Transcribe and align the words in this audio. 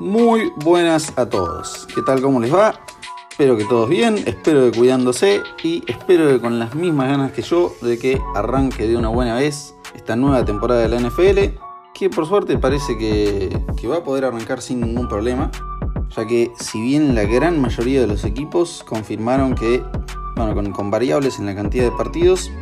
Muy 0.00 0.52
buenas 0.54 1.12
a 1.18 1.28
todos. 1.28 1.88
¿Qué 1.92 2.02
tal? 2.02 2.22
¿Cómo 2.22 2.38
les 2.38 2.54
va? 2.54 2.80
Espero 3.28 3.56
que 3.56 3.64
todos 3.64 3.88
bien, 3.88 4.16
espero 4.26 4.70
que 4.70 4.78
cuidándose 4.78 5.42
y 5.64 5.82
espero 5.88 6.28
que 6.28 6.40
con 6.40 6.60
las 6.60 6.76
mismas 6.76 7.08
ganas 7.08 7.32
que 7.32 7.42
yo 7.42 7.74
de 7.82 7.98
que 7.98 8.20
arranque 8.36 8.86
de 8.86 8.96
una 8.96 9.08
buena 9.08 9.34
vez 9.34 9.74
esta 9.96 10.14
nueva 10.14 10.44
temporada 10.44 10.82
de 10.82 10.88
la 10.88 11.00
NFL, 11.00 11.58
que 11.94 12.10
por 12.10 12.26
suerte 12.26 12.58
parece 12.58 12.96
que, 12.96 13.60
que 13.76 13.88
va 13.88 13.96
a 13.96 14.04
poder 14.04 14.24
arrancar 14.24 14.62
sin 14.62 14.80
ningún 14.80 15.08
problema, 15.08 15.50
ya 16.16 16.26
que 16.28 16.52
si 16.60 16.80
bien 16.80 17.16
la 17.16 17.24
gran 17.24 17.60
mayoría 17.60 18.00
de 18.00 18.06
los 18.06 18.24
equipos 18.24 18.84
confirmaron 18.86 19.56
que, 19.56 19.82
bueno, 20.36 20.54
con, 20.54 20.70
con 20.70 20.92
variables 20.92 21.40
en 21.40 21.46
la 21.46 21.56
cantidad 21.56 21.82
de 21.82 21.90
partidos, 21.90 22.52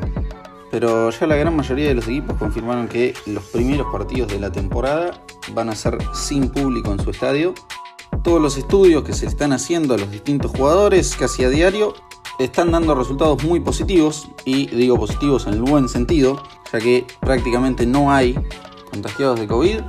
pero 0.71 1.11
ya 1.11 1.27
la 1.27 1.37
gran 1.37 1.55
mayoría 1.55 1.89
de 1.89 1.95
los 1.95 2.09
equipos 2.09 2.35
confirmaron 2.39 2.89
que 2.89 3.13
los 3.27 3.45
primeros 3.45 3.87
partidos 3.93 4.29
de 4.29 4.41
la 4.41 4.51
temporada 4.51 5.23
van 5.53 5.69
a 5.69 5.75
ser 5.75 5.99
sin 6.13 6.49
público 6.49 6.93
en 6.93 7.01
su 7.01 7.11
estadio. 7.11 7.55
Todos 8.23 8.41
los 8.41 8.57
estudios 8.57 9.05
que 9.05 9.13
se 9.13 9.27
están 9.27 9.53
haciendo 9.53 9.95
a 9.95 9.99
los 9.99 10.11
distintos 10.11 10.51
jugadores 10.51 11.17
casi 11.17 11.45
a 11.45 11.49
diario 11.49 11.95
están 12.39 12.71
dando 12.71 12.95
resultados 12.95 13.43
muy 13.45 13.61
positivos 13.61 14.29
y 14.45 14.67
digo 14.67 14.99
positivos 14.99 15.47
en 15.47 15.55
el 15.55 15.63
buen 15.63 15.89
sentido, 15.89 16.43
ya 16.73 16.79
que 16.79 17.07
prácticamente 17.21 17.87
no 17.87 18.13
hay 18.13 18.39
contagiados 18.91 19.41
de 19.41 19.47
COVID, 19.47 19.81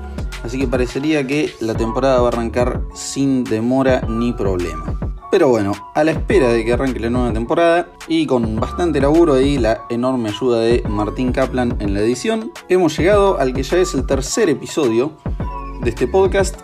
así 0.44 0.60
que 0.60 0.68
parecería 0.68 1.26
que 1.26 1.54
la 1.60 1.74
temporada 1.74 2.22
va 2.22 2.26
a 2.26 2.32
arrancar 2.32 2.84
sin 2.94 3.44
demora 3.44 4.02
ni 4.08 4.34
problema. 4.34 4.98
Pero 5.30 5.50
bueno, 5.50 5.74
a 5.94 6.06
la 6.06 6.12
espera 6.12 6.50
de 6.50 6.64
que 6.64 6.72
arranque 6.72 7.02
la 7.02 7.10
nueva 7.10 7.34
temporada 7.34 7.90
y 8.08 8.26
con 8.26 8.56
bastante 8.56 9.02
laburo 9.02 9.42
y 9.42 9.58
la 9.58 9.82
enorme 9.90 10.30
ayuda 10.30 10.62
de 10.62 10.84
Martín 10.88 11.34
Kaplan 11.34 11.76
en 11.80 11.94
la 11.94 12.00
edición, 12.00 12.52
hemos 12.70 12.98
llegado 12.98 13.38
al 13.38 13.54
que 13.54 13.64
ya 13.64 13.78
es 13.78 13.94
el 13.94 14.06
tercer 14.06 14.50
episodio 14.50 15.12
de 15.84 15.90
este 15.90 16.08
podcast 16.08 16.60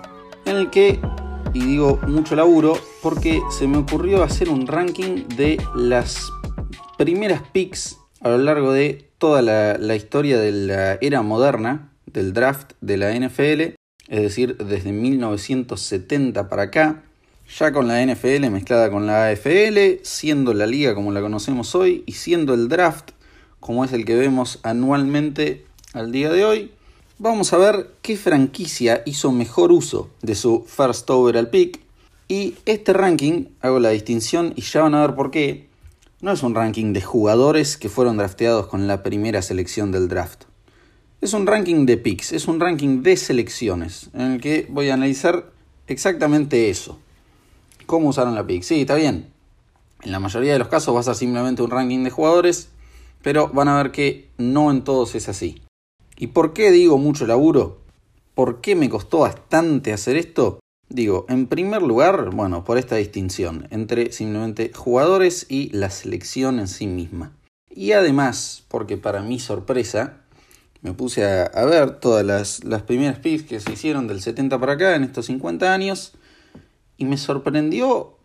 en 0.45 0.55
el 0.55 0.69
que, 0.69 0.99
y 1.53 1.65
digo 1.65 1.99
mucho 2.07 2.35
laburo, 2.35 2.77
porque 3.01 3.41
se 3.51 3.67
me 3.67 3.77
ocurrió 3.77 4.23
hacer 4.23 4.49
un 4.49 4.67
ranking 4.67 5.27
de 5.35 5.61
las 5.75 6.31
primeras 6.97 7.41
picks 7.51 7.97
a 8.21 8.29
lo 8.29 8.37
largo 8.37 8.71
de 8.71 9.09
toda 9.17 9.41
la, 9.41 9.77
la 9.77 9.95
historia 9.95 10.39
de 10.39 10.51
la 10.51 10.93
era 11.01 11.21
moderna 11.21 11.91
del 12.05 12.33
draft 12.33 12.73
de 12.81 12.97
la 12.97 13.13
NFL, 13.13 13.61
es 14.07 14.21
decir, 14.21 14.57
desde 14.57 14.91
1970 14.91 16.49
para 16.49 16.63
acá 16.63 17.03
ya 17.57 17.71
con 17.71 17.87
la 17.87 18.03
NFL 18.03 18.49
mezclada 18.49 18.89
con 18.89 19.05
la 19.05 19.27
AFL, 19.27 20.01
siendo 20.03 20.53
la 20.53 20.65
liga 20.65 20.95
como 20.95 21.11
la 21.11 21.21
conocemos 21.21 21.75
hoy 21.75 22.03
y 22.05 22.13
siendo 22.13 22.53
el 22.53 22.69
draft 22.69 23.11
como 23.59 23.85
es 23.85 23.93
el 23.93 24.05
que 24.05 24.15
vemos 24.15 24.59
anualmente 24.63 25.65
al 25.93 26.11
día 26.11 26.29
de 26.29 26.43
hoy, 26.43 26.71
vamos 27.19 27.53
a 27.53 27.57
ver 27.57 27.91
qué 28.01 28.17
franquicia 28.17 29.03
hizo 29.05 29.31
mejor 29.31 29.71
uso 29.71 30.09
de 30.21 30.35
su 30.35 30.65
first 30.67 31.09
overall 31.09 31.49
pick. 31.49 31.81
Y 32.27 32.55
este 32.65 32.93
ranking, 32.93 33.45
hago 33.61 33.79
la 33.79 33.89
distinción 33.89 34.53
y 34.55 34.61
ya 34.61 34.81
van 34.81 34.95
a 34.95 35.01
ver 35.05 35.15
por 35.15 35.31
qué, 35.31 35.67
no 36.21 36.31
es 36.31 36.41
un 36.41 36.55
ranking 36.55 36.93
de 36.93 37.01
jugadores 37.01 37.77
que 37.77 37.89
fueron 37.89 38.17
drafteados 38.17 38.67
con 38.67 38.87
la 38.87 39.03
primera 39.03 39.41
selección 39.41 39.91
del 39.91 40.07
draft. 40.07 40.43
Es 41.21 41.33
un 41.33 41.47
ranking 41.47 41.85
de 41.85 41.97
picks, 41.97 42.31
es 42.31 42.47
un 42.47 42.59
ranking 42.59 43.03
de 43.03 43.17
selecciones, 43.17 44.09
en 44.13 44.33
el 44.33 44.41
que 44.41 44.67
voy 44.69 44.89
a 44.89 44.93
analizar 44.93 45.51
exactamente 45.87 46.69
eso 46.69 46.99
cómo 47.85 48.09
usaron 48.09 48.35
la 48.35 48.45
pick. 48.45 48.63
Sí, 48.63 48.81
está 48.81 48.95
bien. 48.95 49.27
En 50.01 50.11
la 50.11 50.19
mayoría 50.19 50.53
de 50.53 50.59
los 50.59 50.67
casos 50.67 50.95
va 50.95 50.99
a 50.99 51.03
ser 51.03 51.15
simplemente 51.15 51.61
un 51.61 51.69
ranking 51.69 52.03
de 52.03 52.09
jugadores, 52.09 52.69
pero 53.21 53.49
van 53.49 53.67
a 53.67 53.77
ver 53.77 53.91
que 53.91 54.29
no 54.37 54.71
en 54.71 54.83
todos 54.83 55.15
es 55.15 55.29
así. 55.29 55.61
¿Y 56.17 56.27
por 56.27 56.53
qué 56.53 56.71
digo 56.71 56.97
mucho 56.97 57.25
laburo? 57.25 57.81
¿Por 58.35 58.61
qué 58.61 58.75
me 58.75 58.89
costó 58.89 59.19
bastante 59.19 59.93
hacer 59.93 60.15
esto? 60.17 60.59
Digo, 60.89 61.25
en 61.29 61.47
primer 61.47 61.81
lugar, 61.81 62.29
bueno, 62.31 62.63
por 62.63 62.77
esta 62.77 62.95
distinción 62.95 63.67
entre 63.71 64.11
simplemente 64.11 64.71
jugadores 64.73 65.45
y 65.49 65.69
la 65.69 65.89
selección 65.89 66.59
en 66.59 66.67
sí 66.67 66.87
misma. 66.87 67.33
Y 67.69 67.93
además, 67.93 68.63
porque 68.67 68.97
para 68.97 69.21
mi 69.21 69.39
sorpresa, 69.39 70.21
me 70.81 70.93
puse 70.93 71.25
a, 71.25 71.65
ver 71.65 71.99
todas 71.99 72.25
las, 72.25 72.63
las 72.63 72.83
primeras 72.83 73.19
picks 73.19 73.43
que 73.43 73.59
se 73.59 73.71
hicieron 73.71 74.07
del 74.07 74.21
70 74.21 74.59
para 74.59 74.73
acá 74.73 74.95
en 74.95 75.03
estos 75.03 75.27
50 75.27 75.73
años 75.73 76.13
y 76.97 77.05
me 77.05 77.17
sorprendió 77.17 78.17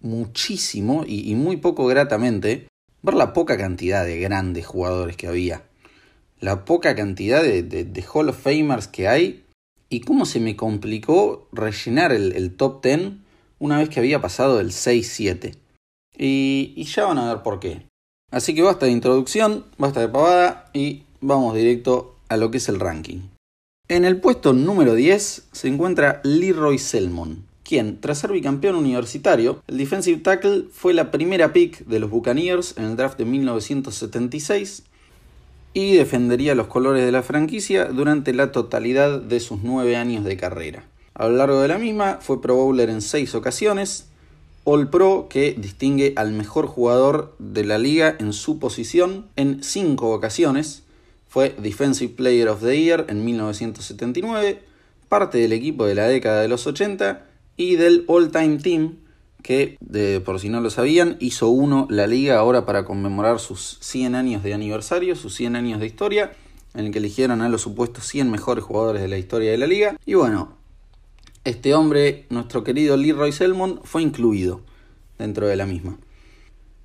muchísimo 0.00 1.04
y, 1.06 1.34
muy 1.34 1.56
poco 1.56 1.86
gratamente 1.86 2.68
ver 3.02 3.14
la 3.14 3.32
poca 3.32 3.56
cantidad 3.56 4.04
de 4.04 4.20
grandes 4.20 4.66
jugadores 4.66 5.16
que 5.16 5.28
había. 5.28 5.62
La 6.42 6.64
poca 6.64 6.96
cantidad 6.96 7.40
de, 7.40 7.62
de, 7.62 8.04
Hall 8.12 8.28
of 8.28 8.42
Famers 8.42 8.88
que 8.88 9.06
hay 9.06 9.44
y 9.88 10.00
cómo 10.00 10.26
se 10.26 10.40
me 10.40 10.56
complicó 10.56 11.46
rellenar 11.52 12.10
el, 12.10 12.56
top 12.56 12.82
10 12.82 13.12
una 13.60 13.78
vez 13.78 13.88
que 13.88 14.00
había 14.00 14.20
pasado 14.20 14.58
el 14.58 14.70
6-7. 14.70 15.54
Y, 16.18 16.74
y 16.76 16.82
ya 16.82 17.04
van 17.06 17.18
a 17.18 17.32
ver 17.32 17.44
por 17.44 17.60
qué. 17.60 17.86
Así 18.32 18.56
que 18.56 18.62
basta 18.62 18.86
de 18.86 18.92
introducción, 18.92 19.66
basta 19.78 20.00
de 20.00 20.08
pavada 20.08 20.68
y 20.72 21.04
vamos 21.20 21.54
directo 21.54 22.16
a 22.28 22.36
lo 22.36 22.50
que 22.50 22.58
es 22.58 22.68
el 22.68 22.80
ranking. 22.80 23.20
En 23.86 24.04
el 24.04 24.20
puesto 24.20 24.52
número 24.52 24.96
10 24.96 25.48
se 25.52 25.68
encuentra 25.68 26.20
Leroy 26.24 26.78
Selmon, 26.78 27.44
quien, 27.62 28.00
tras 28.00 28.18
ser 28.18 28.32
bicampeón 28.32 28.74
universitario, 28.74 29.62
el 29.68 29.78
defensive 29.78 30.18
tackle 30.18 30.64
fue 30.72 30.92
la 30.92 31.12
primera 31.12 31.52
pick 31.52 31.86
de 31.86 32.00
los 32.00 32.10
Buccaneers 32.10 32.76
en 32.76 32.84
el 32.84 32.96
draft 32.96 33.16
de 33.18 33.26
1976 33.26 34.84
y 35.74 35.94
defendería 35.94 36.54
los 36.54 36.66
colores 36.66 37.04
de 37.04 37.12
la 37.12 37.22
franquicia 37.22 37.86
durante 37.86 38.32
la 38.34 38.52
totalidad 38.52 39.20
de 39.20 39.40
sus 39.40 39.62
nueve 39.62 39.96
años 39.96 40.24
de 40.24 40.36
carrera. 40.36 40.84
A 41.14 41.28
lo 41.28 41.36
largo 41.36 41.60
de 41.60 41.68
la 41.68 41.78
misma 41.78 42.18
fue 42.20 42.40
Pro 42.40 42.56
Bowler 42.56 42.90
en 42.90 43.02
seis 43.02 43.34
ocasiones, 43.34 44.08
All 44.64 44.88
Pro 44.88 45.26
que 45.28 45.54
distingue 45.58 46.12
al 46.16 46.32
mejor 46.32 46.66
jugador 46.66 47.34
de 47.38 47.64
la 47.64 47.78
liga 47.78 48.14
en 48.18 48.32
su 48.32 48.58
posición 48.58 49.26
en 49.36 49.62
cinco 49.62 50.12
ocasiones, 50.12 50.84
fue 51.28 51.54
Defensive 51.58 52.14
Player 52.14 52.48
of 52.48 52.62
the 52.62 52.78
Year 52.78 53.06
en 53.08 53.24
1979, 53.24 54.60
parte 55.08 55.38
del 55.38 55.52
equipo 55.52 55.86
de 55.86 55.94
la 55.94 56.06
década 56.06 56.42
de 56.42 56.48
los 56.48 56.66
80 56.66 57.24
y 57.56 57.76
del 57.76 58.04
All 58.06 58.30
Time 58.30 58.58
Team, 58.58 58.96
que 59.42 59.76
por 60.24 60.40
si 60.40 60.48
no 60.48 60.60
lo 60.60 60.70
sabían, 60.70 61.16
hizo 61.20 61.48
uno 61.48 61.86
la 61.90 62.06
liga 62.06 62.38
ahora 62.38 62.64
para 62.64 62.84
conmemorar 62.84 63.40
sus 63.40 63.78
100 63.80 64.14
años 64.14 64.42
de 64.42 64.54
aniversario, 64.54 65.16
sus 65.16 65.34
100 65.34 65.56
años 65.56 65.80
de 65.80 65.86
historia, 65.86 66.32
en 66.74 66.86
el 66.86 66.92
que 66.92 66.98
eligieron 66.98 67.42
a 67.42 67.48
los 67.48 67.62
supuestos 67.62 68.06
100 68.06 68.30
mejores 68.30 68.64
jugadores 68.64 69.02
de 69.02 69.08
la 69.08 69.18
historia 69.18 69.50
de 69.50 69.58
la 69.58 69.66
liga. 69.66 69.98
Y 70.06 70.14
bueno, 70.14 70.56
este 71.44 71.74
hombre, 71.74 72.26
nuestro 72.30 72.64
querido 72.64 72.96
Leroy 72.96 73.32
Selmon, 73.32 73.80
fue 73.84 74.02
incluido 74.02 74.62
dentro 75.18 75.46
de 75.48 75.56
la 75.56 75.66
misma. 75.66 75.98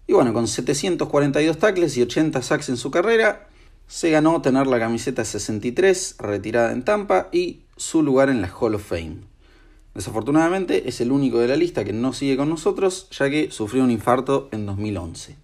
Y 0.08 0.14
bueno, 0.14 0.34
con 0.34 0.48
742 0.48 1.58
tackles 1.58 1.98
y 1.98 2.02
80 2.02 2.42
sacks 2.42 2.70
en 2.70 2.78
su 2.78 2.92
carrera, 2.92 3.48
se 3.88 4.10
ganó 4.10 4.42
tener 4.42 4.68
la 4.68 4.80
camiseta 4.80 5.24
63 5.24 6.16
retirada 6.20 6.72
en 6.72 6.84
Tampa 6.84 7.30
y 7.32 7.62
su 7.78 8.04
lugar 8.04 8.30
en 8.30 8.42
la 8.42 8.50
Hall 8.50 8.76
of 8.76 8.86
Fame. 8.86 9.20
Desafortunadamente 9.98 10.88
es 10.88 11.02
el 11.02 11.12
único 11.12 11.40
de 11.40 11.48
la 11.48 11.56
lista 11.56 11.84
que 11.84 11.92
no 11.92 12.14
sigue 12.14 12.38
con 12.38 12.50
nosotros, 12.50 13.08
ya 13.10 13.32
que 13.32 13.50
sufrió 13.50 13.84
un 13.84 13.90
infarto 13.90 14.48
en 14.52 14.68
2011. 14.68 15.36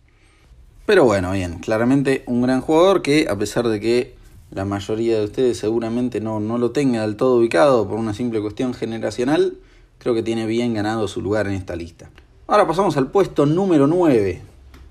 Pero 0.85 1.05
bueno, 1.05 1.31
bien, 1.31 1.57
claramente 1.57 2.23
un 2.27 2.43
gran 2.43 2.61
jugador 2.61 3.01
que 3.01 3.25
a 3.27 3.35
pesar 3.35 3.67
de 3.67 3.79
que 3.79 4.15
la 4.51 4.63
mayoría 4.63 5.17
de 5.17 5.25
ustedes 5.25 5.57
seguramente 5.57 6.21
no, 6.21 6.39
no 6.39 6.59
lo 6.59 6.69
tenga 6.69 7.01
del 7.01 7.15
todo 7.15 7.37
ubicado 7.37 7.89
por 7.89 7.97
una 7.97 8.13
simple 8.13 8.41
cuestión 8.41 8.75
generacional, 8.75 9.57
creo 9.97 10.13
que 10.13 10.21
tiene 10.21 10.45
bien 10.45 10.75
ganado 10.75 11.07
su 11.07 11.19
lugar 11.19 11.47
en 11.47 11.53
esta 11.53 11.75
lista. 11.75 12.11
Ahora 12.45 12.67
pasamos 12.67 12.95
al 12.95 13.09
puesto 13.09 13.47
número 13.47 13.87
9, 13.87 14.39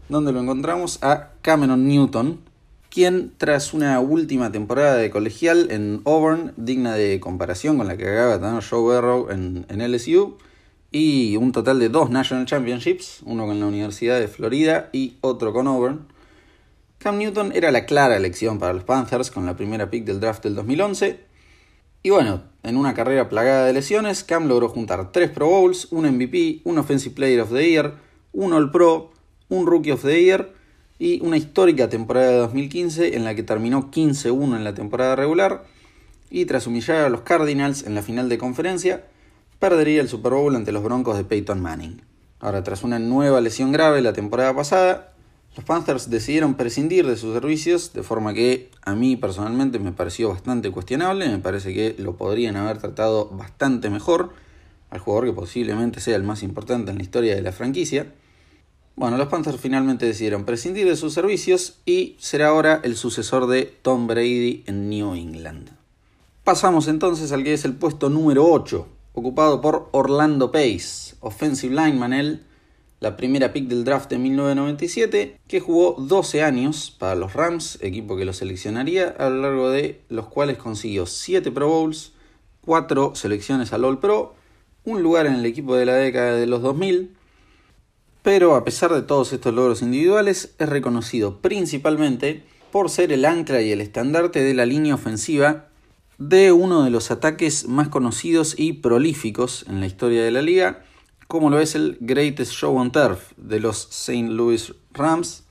donde 0.08 0.32
lo 0.32 0.40
encontramos 0.40 1.00
a 1.04 1.34
Cameron 1.40 1.86
Newton, 1.86 2.40
quien 2.92 3.32
tras 3.38 3.72
una 3.72 4.00
última 4.00 4.52
temporada 4.52 4.96
de 4.96 5.08
colegial 5.08 5.68
en 5.70 6.02
Auburn, 6.04 6.52
digna 6.58 6.94
de 6.94 7.20
comparación 7.20 7.78
con 7.78 7.88
la 7.88 7.96
que 7.96 8.06
acaba 8.06 8.36
de 8.36 8.46
tener 8.46 8.62
Joe 8.62 8.80
Burrow 8.80 9.30
en, 9.30 9.64
LSU, 9.70 10.36
y 10.90 11.38
un 11.38 11.52
total 11.52 11.78
de 11.78 11.88
dos 11.88 12.10
National 12.10 12.44
Championships, 12.44 13.20
uno 13.24 13.46
con 13.46 13.58
la 13.58 13.64
Universidad 13.64 14.20
de 14.20 14.28
Florida 14.28 14.90
y 14.92 15.16
otro 15.22 15.54
con 15.54 15.68
Auburn, 15.68 16.06
Cam 16.98 17.16
Newton 17.16 17.52
era 17.54 17.70
la 17.70 17.86
clara 17.86 18.14
elección 18.14 18.58
para 18.58 18.74
los 18.74 18.84
Panthers 18.84 19.30
con 19.30 19.46
la 19.46 19.56
primera 19.56 19.88
pick 19.88 20.04
del 20.04 20.20
draft 20.20 20.44
del 20.44 20.54
2011. 20.54 21.18
Y 22.02 22.10
bueno, 22.10 22.42
en 22.62 22.76
una 22.76 22.92
carrera 22.92 23.30
plagada 23.30 23.64
de 23.64 23.72
lesiones, 23.72 24.22
Cam 24.22 24.48
logró 24.48 24.68
juntar 24.68 25.12
tres 25.12 25.30
Pro 25.30 25.46
Bowls, 25.46 25.88
un 25.90 26.04
MVP, 26.06 26.60
un 26.64 26.76
Offensive 26.76 27.14
Player 27.14 27.40
of 27.40 27.52
the 27.52 27.70
Year, 27.70 27.94
un 28.34 28.52
All 28.52 28.70
Pro, 28.70 29.12
un 29.48 29.66
Rookie 29.66 29.92
of 29.92 30.02
the 30.02 30.22
Year 30.22 30.61
y 31.02 31.20
una 31.20 31.36
histórica 31.36 31.88
temporada 31.88 32.30
de 32.30 32.36
2015 32.36 33.16
en 33.16 33.24
la 33.24 33.34
que 33.34 33.42
terminó 33.42 33.90
15-1 33.90 34.54
en 34.56 34.62
la 34.62 34.72
temporada 34.72 35.16
regular 35.16 35.64
y 36.30 36.44
tras 36.44 36.68
humillar 36.68 36.98
a 37.04 37.08
los 37.08 37.22
Cardinals 37.22 37.84
en 37.84 37.96
la 37.96 38.02
final 38.02 38.28
de 38.28 38.38
conferencia, 38.38 39.02
perdería 39.58 40.00
el 40.00 40.08
Super 40.08 40.34
Bowl 40.34 40.54
ante 40.54 40.70
los 40.70 40.84
Broncos 40.84 41.16
de 41.16 41.24
Peyton 41.24 41.60
Manning. 41.60 42.02
Ahora, 42.38 42.62
tras 42.62 42.84
una 42.84 43.00
nueva 43.00 43.40
lesión 43.40 43.72
grave 43.72 44.00
la 44.00 44.12
temporada 44.12 44.54
pasada, 44.54 45.12
los 45.56 45.64
Panthers 45.64 46.08
decidieron 46.08 46.54
prescindir 46.54 47.04
de 47.04 47.16
sus 47.16 47.34
servicios, 47.34 47.92
de 47.92 48.04
forma 48.04 48.32
que 48.32 48.70
a 48.82 48.94
mí 48.94 49.16
personalmente 49.16 49.80
me 49.80 49.90
pareció 49.90 50.28
bastante 50.28 50.70
cuestionable, 50.70 51.28
me 51.28 51.38
parece 51.38 51.74
que 51.74 51.96
lo 51.98 52.16
podrían 52.16 52.54
haber 52.54 52.78
tratado 52.78 53.28
bastante 53.28 53.90
mejor, 53.90 54.34
al 54.90 55.00
jugador 55.00 55.26
que 55.26 55.32
posiblemente 55.32 55.98
sea 55.98 56.14
el 56.14 56.22
más 56.22 56.44
importante 56.44 56.92
en 56.92 56.98
la 56.98 57.02
historia 57.02 57.34
de 57.34 57.42
la 57.42 57.50
franquicia. 57.50 58.06
Bueno, 58.94 59.16
los 59.16 59.28
Panthers 59.28 59.58
finalmente 59.58 60.04
decidieron 60.04 60.44
prescindir 60.44 60.86
de 60.86 60.96
sus 60.96 61.14
servicios 61.14 61.78
y 61.86 62.14
será 62.18 62.48
ahora 62.48 62.80
el 62.84 62.94
sucesor 62.94 63.46
de 63.46 63.64
Tom 63.80 64.06
Brady 64.06 64.64
en 64.66 64.90
New 64.90 65.14
England. 65.14 65.70
Pasamos 66.44 66.88
entonces 66.88 67.32
al 67.32 67.42
que 67.42 67.54
es 67.54 67.64
el 67.64 67.74
puesto 67.74 68.10
número 68.10 68.44
8, 68.44 68.86
ocupado 69.14 69.62
por 69.62 69.88
Orlando 69.92 70.52
Pace, 70.52 71.14
offensive 71.20 71.74
lineman 71.74 72.12
él, 72.12 72.42
la 73.00 73.16
primera 73.16 73.54
pick 73.54 73.66
del 73.66 73.84
draft 73.84 74.10
de 74.10 74.18
1997, 74.18 75.38
que 75.48 75.60
jugó 75.60 75.96
12 75.98 76.42
años 76.42 76.94
para 76.96 77.14
los 77.14 77.32
Rams, 77.32 77.78
equipo 77.80 78.16
que 78.16 78.26
lo 78.26 78.34
seleccionaría, 78.34 79.08
a 79.18 79.30
lo 79.30 79.40
largo 79.40 79.70
de 79.70 80.02
los 80.10 80.26
cuales 80.26 80.58
consiguió 80.58 81.06
7 81.06 81.50
Pro 81.50 81.68
Bowls, 81.68 82.12
4 82.60 83.14
selecciones 83.14 83.72
al 83.72 83.84
All 83.86 84.00
Pro, 84.00 84.34
un 84.84 85.02
lugar 85.02 85.26
en 85.26 85.34
el 85.34 85.46
equipo 85.46 85.76
de 85.76 85.86
la 85.86 85.94
década 85.94 86.36
de 86.36 86.46
los 86.46 86.60
2000, 86.60 87.16
pero 88.22 88.54
a 88.54 88.64
pesar 88.64 88.92
de 88.92 89.02
todos 89.02 89.32
estos 89.32 89.52
logros 89.52 89.82
individuales, 89.82 90.54
es 90.58 90.68
reconocido 90.68 91.40
principalmente 91.40 92.44
por 92.70 92.88
ser 92.88 93.12
el 93.12 93.24
ancla 93.24 93.60
y 93.60 93.72
el 93.72 93.80
estandarte 93.80 94.42
de 94.42 94.54
la 94.54 94.64
línea 94.64 94.94
ofensiva 94.94 95.68
de 96.18 96.52
uno 96.52 96.84
de 96.84 96.90
los 96.90 97.10
ataques 97.10 97.66
más 97.66 97.88
conocidos 97.88 98.54
y 98.56 98.74
prolíficos 98.74 99.64
en 99.68 99.80
la 99.80 99.86
historia 99.86 100.22
de 100.22 100.30
la 100.30 100.40
liga, 100.40 100.84
como 101.26 101.50
lo 101.50 101.58
es 101.58 101.74
el 101.74 101.98
Greatest 102.00 102.52
Show 102.52 102.76
on 102.76 102.92
Turf 102.92 103.32
de 103.36 103.58
los 103.58 103.88
St. 103.90 104.28
Louis 104.28 104.72
Rams, 104.92 105.44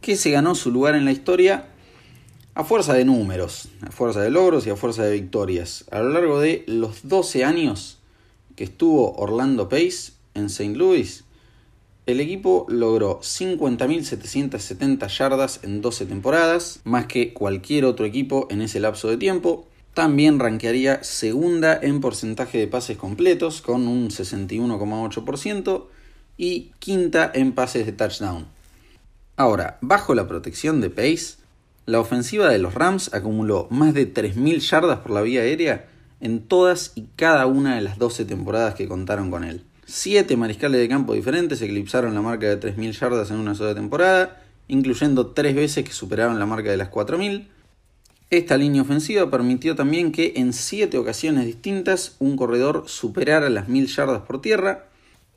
que 0.00 0.16
se 0.16 0.30
ganó 0.30 0.54
su 0.54 0.70
lugar 0.70 0.94
en 0.94 1.04
la 1.04 1.12
historia 1.12 1.66
a 2.54 2.64
fuerza 2.64 2.94
de 2.94 3.04
números, 3.04 3.68
a 3.82 3.90
fuerza 3.90 4.22
de 4.22 4.30
logros 4.30 4.66
y 4.66 4.70
a 4.70 4.76
fuerza 4.76 5.02
de 5.02 5.12
victorias. 5.12 5.84
A 5.90 6.00
lo 6.00 6.10
largo 6.10 6.40
de 6.40 6.64
los 6.66 7.08
12 7.08 7.44
años 7.44 7.98
que 8.54 8.64
estuvo 8.64 9.14
Orlando 9.16 9.68
Pace 9.68 10.12
en 10.34 10.46
St. 10.46 10.74
Louis, 10.76 11.25
el 12.06 12.20
equipo 12.20 12.66
logró 12.68 13.20
50.770 13.20 15.08
yardas 15.08 15.60
en 15.64 15.82
12 15.82 16.06
temporadas, 16.06 16.80
más 16.84 17.06
que 17.06 17.34
cualquier 17.34 17.84
otro 17.84 18.06
equipo 18.06 18.46
en 18.50 18.62
ese 18.62 18.78
lapso 18.78 19.08
de 19.08 19.16
tiempo, 19.16 19.66
también 19.92 20.38
rankearía 20.38 21.02
segunda 21.02 21.76
en 21.82 22.00
porcentaje 22.00 22.58
de 22.58 22.68
pases 22.68 22.96
completos 22.96 23.60
con 23.60 23.88
un 23.88 24.10
61,8% 24.10 25.86
y 26.36 26.70
quinta 26.78 27.30
en 27.34 27.52
pases 27.52 27.86
de 27.86 27.92
touchdown. 27.92 28.46
Ahora, 29.36 29.78
bajo 29.80 30.14
la 30.14 30.28
protección 30.28 30.80
de 30.80 30.90
Pace, 30.90 31.36
la 31.86 31.98
ofensiva 31.98 32.48
de 32.48 32.58
los 32.58 32.74
Rams 32.74 33.12
acumuló 33.14 33.66
más 33.70 33.94
de 33.94 34.12
3.000 34.12 34.58
yardas 34.60 35.00
por 35.00 35.10
la 35.10 35.22
vía 35.22 35.40
aérea 35.40 35.88
en 36.20 36.40
todas 36.40 36.92
y 36.94 37.06
cada 37.16 37.46
una 37.46 37.74
de 37.74 37.82
las 37.82 37.98
12 37.98 38.24
temporadas 38.26 38.74
que 38.74 38.88
contaron 38.88 39.30
con 39.30 39.44
él. 39.44 39.64
Siete 39.86 40.36
mariscales 40.36 40.80
de 40.80 40.88
campo 40.88 41.14
diferentes 41.14 41.62
eclipsaron 41.62 42.14
la 42.14 42.20
marca 42.20 42.46
de 42.46 42.60
3.000 42.60 42.92
yardas 42.92 43.30
en 43.30 43.36
una 43.36 43.54
sola 43.54 43.74
temporada, 43.74 44.42
incluyendo 44.68 45.28
tres 45.28 45.54
veces 45.54 45.84
que 45.84 45.92
superaron 45.92 46.38
la 46.38 46.46
marca 46.46 46.70
de 46.70 46.76
las 46.76 46.90
4.000 46.90 47.46
esta 48.28 48.56
línea 48.56 48.82
ofensiva 48.82 49.30
permitió 49.30 49.76
también 49.76 50.10
que 50.10 50.32
en 50.36 50.52
siete 50.52 50.98
ocasiones 50.98 51.46
distintas 51.46 52.16
un 52.18 52.36
corredor 52.36 52.84
superara 52.88 53.48
las 53.50 53.68
mil 53.68 53.86
yardas 53.86 54.22
por 54.22 54.40
tierra 54.40 54.88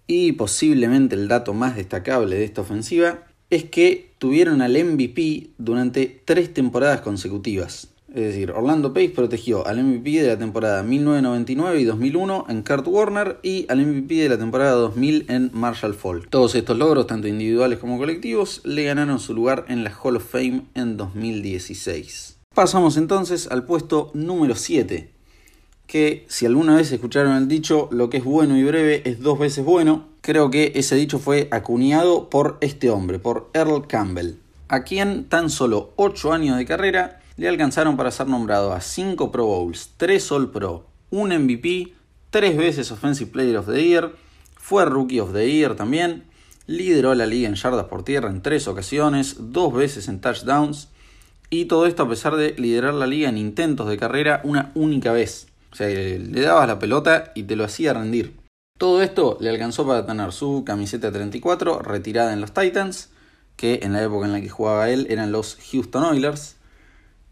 y 0.07 0.31
posiblemente 0.31 1.13
el 1.13 1.27
dato 1.27 1.53
más 1.53 1.75
destacable 1.75 2.37
de 2.37 2.45
esta 2.45 2.61
ofensiva 2.61 3.27
es 3.51 3.65
que 3.65 4.13
tuvieron 4.17 4.63
al 4.63 4.71
MVP 4.71 5.51
durante 5.59 6.23
tres 6.25 6.51
temporadas 6.51 7.01
consecutivas. 7.01 7.89
Es 8.13 8.23
decir, 8.23 8.49
Orlando 8.51 8.91
Pace 8.91 9.09
protegió 9.09 9.67
al 9.67 9.83
MVP 9.83 10.23
de 10.23 10.29
la 10.29 10.39
temporada 10.39 10.81
1999 10.81 11.79
y 11.79 11.83
2001 11.83 12.45
en 12.49 12.63
Kurt 12.63 12.87
Warner 12.87 13.37
y 13.43 13.67
al 13.69 13.85
MVP 13.85 14.15
de 14.15 14.29
la 14.29 14.37
temporada 14.39 14.71
2000 14.71 15.25
en 15.29 15.51
Marshall 15.53 15.93
Falk. 15.93 16.27
Todos 16.29 16.55
estos 16.55 16.75
logros, 16.75 17.05
tanto 17.05 17.27
individuales 17.27 17.77
como 17.77 17.99
colectivos, 17.99 18.61
le 18.63 18.83
ganaron 18.85 19.19
su 19.19 19.35
lugar 19.35 19.65
en 19.67 19.83
la 19.83 19.95
Hall 19.95 20.15
of 20.15 20.27
Fame 20.27 20.63
en 20.73 20.97
2016. 20.97 22.37
Pasamos 22.55 22.97
entonces 22.97 23.47
al 23.51 23.63
puesto 23.65 24.09
número 24.15 24.55
7, 24.55 25.11
que 25.85 26.25
si 26.27 26.47
alguna 26.47 26.77
vez 26.77 26.91
escucharon 26.91 27.37
el 27.37 27.47
dicho 27.47 27.89
lo 27.91 28.09
que 28.09 28.17
es 28.17 28.23
bueno 28.23 28.57
y 28.57 28.63
breve 28.63 29.03
es 29.05 29.19
dos 29.19 29.37
veces 29.37 29.63
bueno, 29.63 30.07
creo 30.21 30.49
que 30.49 30.71
ese 30.73 30.95
dicho 30.95 31.19
fue 31.19 31.47
acuñado 31.51 32.31
por 32.31 32.57
este 32.61 32.89
hombre, 32.89 33.19
por 33.19 33.51
Earl 33.53 33.85
Campbell, 33.85 34.37
a 34.67 34.83
quien 34.83 35.25
tan 35.25 35.51
solo 35.51 35.93
8 35.95 36.33
años 36.33 36.57
de 36.57 36.65
carrera 36.65 37.18
le 37.39 37.47
alcanzaron 37.47 37.95
para 37.95 38.11
ser 38.11 38.27
nombrado 38.27 38.73
a 38.73 38.81
5 38.81 39.31
Pro 39.31 39.45
Bowls, 39.45 39.91
3 39.95 40.31
All 40.33 40.51
Pro, 40.51 40.87
un 41.09 41.29
MVP, 41.29 41.93
3 42.31 42.57
veces 42.57 42.91
Offensive 42.91 43.31
Player 43.31 43.55
of 43.55 43.67
the 43.67 43.81
Year, 43.81 44.13
fue 44.57 44.83
Rookie 44.83 45.21
of 45.21 45.31
the 45.31 45.49
Year 45.49 45.73
también, 45.75 46.25
lideró 46.67 47.15
la 47.15 47.25
liga 47.25 47.47
en 47.47 47.55
yardas 47.55 47.85
por 47.85 48.03
tierra 48.03 48.29
en 48.29 48.41
3 48.41 48.67
ocasiones, 48.67 49.37
2 49.39 49.73
veces 49.73 50.09
en 50.09 50.19
touchdowns, 50.19 50.89
y 51.49 51.65
todo 51.65 51.85
esto 51.85 52.03
a 52.03 52.09
pesar 52.09 52.35
de 52.35 52.55
liderar 52.57 52.93
la 52.93 53.07
liga 53.07 53.29
en 53.29 53.37
intentos 53.37 53.87
de 53.87 53.97
carrera 53.97 54.41
una 54.43 54.71
única 54.75 55.13
vez. 55.13 55.47
O 55.71 55.75
sea, 55.75 55.87
le 55.87 56.41
dabas 56.41 56.67
la 56.67 56.77
pelota 56.77 57.31
y 57.35 57.43
te 57.43 57.55
lo 57.55 57.63
hacía 57.63 57.93
rendir. 57.93 58.35
Todo 58.77 59.01
esto 59.01 59.37
le 59.39 59.49
alcanzó 59.49 59.87
para 59.87 60.05
tener 60.05 60.33
su 60.33 60.63
camiseta 60.65 61.09
34 61.09 61.79
retirada 61.79 62.33
en 62.33 62.41
los 62.41 62.53
Titans, 62.53 63.11
que 63.55 63.79
en 63.83 63.93
la 63.93 64.03
época 64.03 64.25
en 64.25 64.33
la 64.33 64.41
que 64.41 64.49
jugaba 64.49 64.89
él 64.89 65.07
eran 65.09 65.31
los 65.31 65.57
Houston 65.71 66.03
Oilers. 66.03 66.58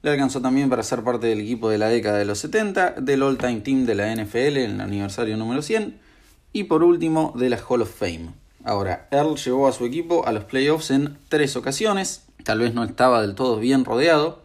Alcanzó 0.10 0.42
también 0.42 0.70
para 0.70 0.84
ser 0.84 1.04
parte 1.04 1.28
del 1.28 1.42
equipo 1.42 1.70
de 1.70 1.78
la 1.78 1.90
década 1.90 2.18
de 2.18 2.26
los 2.26 2.40
70, 2.40 2.92
del 3.02 3.24
All-Time 3.24 3.62
Team 3.62 3.86
de 3.86 3.96
la 3.96 4.16
NFL 4.16 4.58
en 4.58 4.72
el 4.72 4.82
aniversario 4.82 5.38
número 5.38 5.62
100 5.62 6.00
y 6.54 6.64
por 6.64 6.84
último 6.84 7.34
de 7.36 7.50
la 7.50 7.58
Hall 7.58 7.82
of 7.82 7.94
Fame. 7.94 8.30
Ahora, 8.64 9.08
Earl 9.12 9.36
llevó 9.36 9.68
a 9.68 9.72
su 9.72 9.86
equipo 9.86 10.26
a 10.26 10.32
los 10.32 10.46
playoffs 10.46 10.92
en 10.92 11.18
tres 11.30 11.56
ocasiones, 11.56 12.26
tal 12.44 12.60
vez 12.60 12.74
no 12.74 12.84
estaba 12.84 13.22
del 13.22 13.36
todo 13.36 13.60
bien 13.60 13.86
rodeado. 13.86 14.44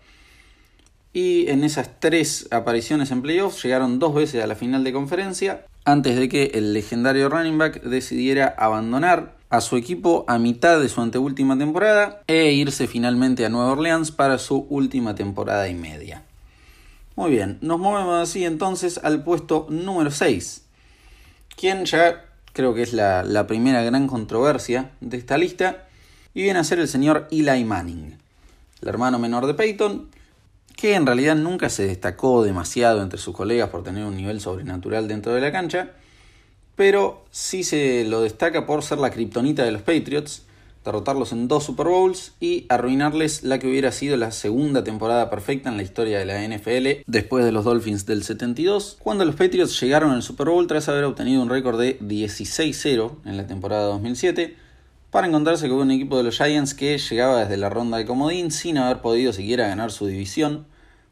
Y 1.13 1.49
en 1.49 1.63
esas 1.65 2.01
tres 2.01 2.49
apariciones 2.51 3.11
en 3.11 3.23
playoffs 3.23 3.63
llegaron 3.63 3.99
dos 3.99 4.15
veces 4.15 4.43
a 4.43 4.47
la 4.47 4.55
final 4.55 4.83
de 4.85 4.93
conferencia 4.93 5.67
antes 5.85 6.17
de 6.17 6.29
que 6.29 6.53
el 6.55 6.73
legendario 6.73 7.29
running 7.29 7.59
back 7.59 7.83
decidiera 7.83 8.55
abandonar 8.57 9.35
a 9.53 9.61
su 9.61 9.77
equipo 9.77 10.25
a 10.29 10.39
mitad 10.39 10.81
de 10.81 10.89
su 10.89 11.03
anteúltima 11.03 11.59
temporada 11.59 12.23
e 12.27 12.53
irse 12.53 12.87
finalmente 12.87 13.45
a 13.45 13.51
Nueva 13.51 13.73
Orleans 13.73 14.11
para 14.11 14.39
su 14.39 14.67
última 14.71 15.15
temporada 15.15 15.69
y 15.69 15.75
media. 15.75 16.23
Muy 17.17 17.33
bien, 17.33 17.59
nos 17.61 17.79
movemos 17.79 18.15
así 18.15 18.47
entonces 18.47 18.99
al 19.05 19.23
puesto 19.23 19.67
número 19.69 20.11
6, 20.11 20.65
quien 21.55 21.85
ya 21.85 22.25
creo 22.55 22.73
que 22.73 22.81
es 22.81 22.95
la, 22.95 23.23
la 23.25 23.47
primera 23.47 23.83
gran 23.83 24.07
controversia 24.07 24.93
de 25.03 25.19
esta 25.19 25.37
lista, 25.37 25.87
y 26.33 26.43
viene 26.43 26.59
a 26.59 26.65
ser 26.65 26.79
el 26.79 26.89
señor 26.89 27.29
Eli 27.31 27.63
Manning, 27.63 28.17
el 28.81 28.89
hermano 28.89 29.19
menor 29.19 29.47
de 29.47 29.53
Peyton, 29.53 30.09
que 30.79 30.95
en 30.95 31.05
realidad 31.05 31.37
nunca 31.37 31.69
se 31.69 31.87
destacó 31.87 32.43
demasiado 32.43 33.03
entre 33.03 33.19
sus 33.19 33.37
colegas 33.37 33.69
por 33.69 33.85
tener 33.85 34.07
un 34.07 34.17
nivel 34.17 34.41
sobrenatural 34.41 35.09
dentro 35.09 35.35
de 35.35 35.43
la 35.43 35.53
cancha, 35.53 35.91
pero 36.77 37.25
sí 37.31 37.65
se 37.65 38.05
lo 38.05 38.23
destaca 38.23 38.67
por 38.67 38.83
ser 38.83 38.99
la 38.99 39.11
kriptonita 39.11 39.65
de 39.65 39.73
los 39.73 39.83
Patriots, 39.83 40.45
derrotarlos 40.85 41.33
en 41.33 41.49
dos 41.49 41.65
Super 41.65 41.87
Bowls 41.87 42.33
y 42.41 42.67
arruinarles 42.69 43.45
la 43.45 43.59
que 43.59 43.69
hubiera 43.69 43.93
sido 43.93 44.17
la 44.17 44.33
segunda 44.33 44.83
temporada 44.83 45.31
perfecta 45.31 45.69
en 45.69 45.77
la 45.77 45.83
historia 45.83 46.19
de 46.19 46.27
la 46.27 46.43
NFL 46.43 47.03
después 47.07 47.45
de 47.45 47.53
los 47.53 47.65
Dolphins 47.65 48.05
del 48.07 48.25
72, 48.25 48.99
cuando 49.01 49.25
los 49.25 49.37
Patriots 49.37 49.81
llegaron 49.81 50.11
al 50.11 50.23
Super 50.23 50.49
Bowl 50.49 50.67
tras 50.67 50.89
haber 50.89 51.05
obtenido 51.05 51.43
un 51.43 51.51
récord 51.51 51.79
de 51.79 51.99
16-0 52.01 53.13
en 53.25 53.37
la 53.37 53.47
temporada 53.47 53.85
2007 53.85 54.57
para 55.11 55.27
encontrarse 55.27 55.69
con 55.69 55.79
un 55.79 55.91
equipo 55.91 56.17
de 56.17 56.25
los 56.25 56.37
Giants 56.37 56.75
que 56.75 56.97
llegaba 56.97 57.41
desde 57.41 57.59
la 57.59 57.69
ronda 57.69 57.99
de 57.99 58.07
comodín 58.07 58.51
sin 58.51 58.79
haber 58.79 59.03
podido 59.03 59.33
siquiera 59.33 59.69
ganar 59.69 59.93
su 59.93 60.07
división 60.07 60.67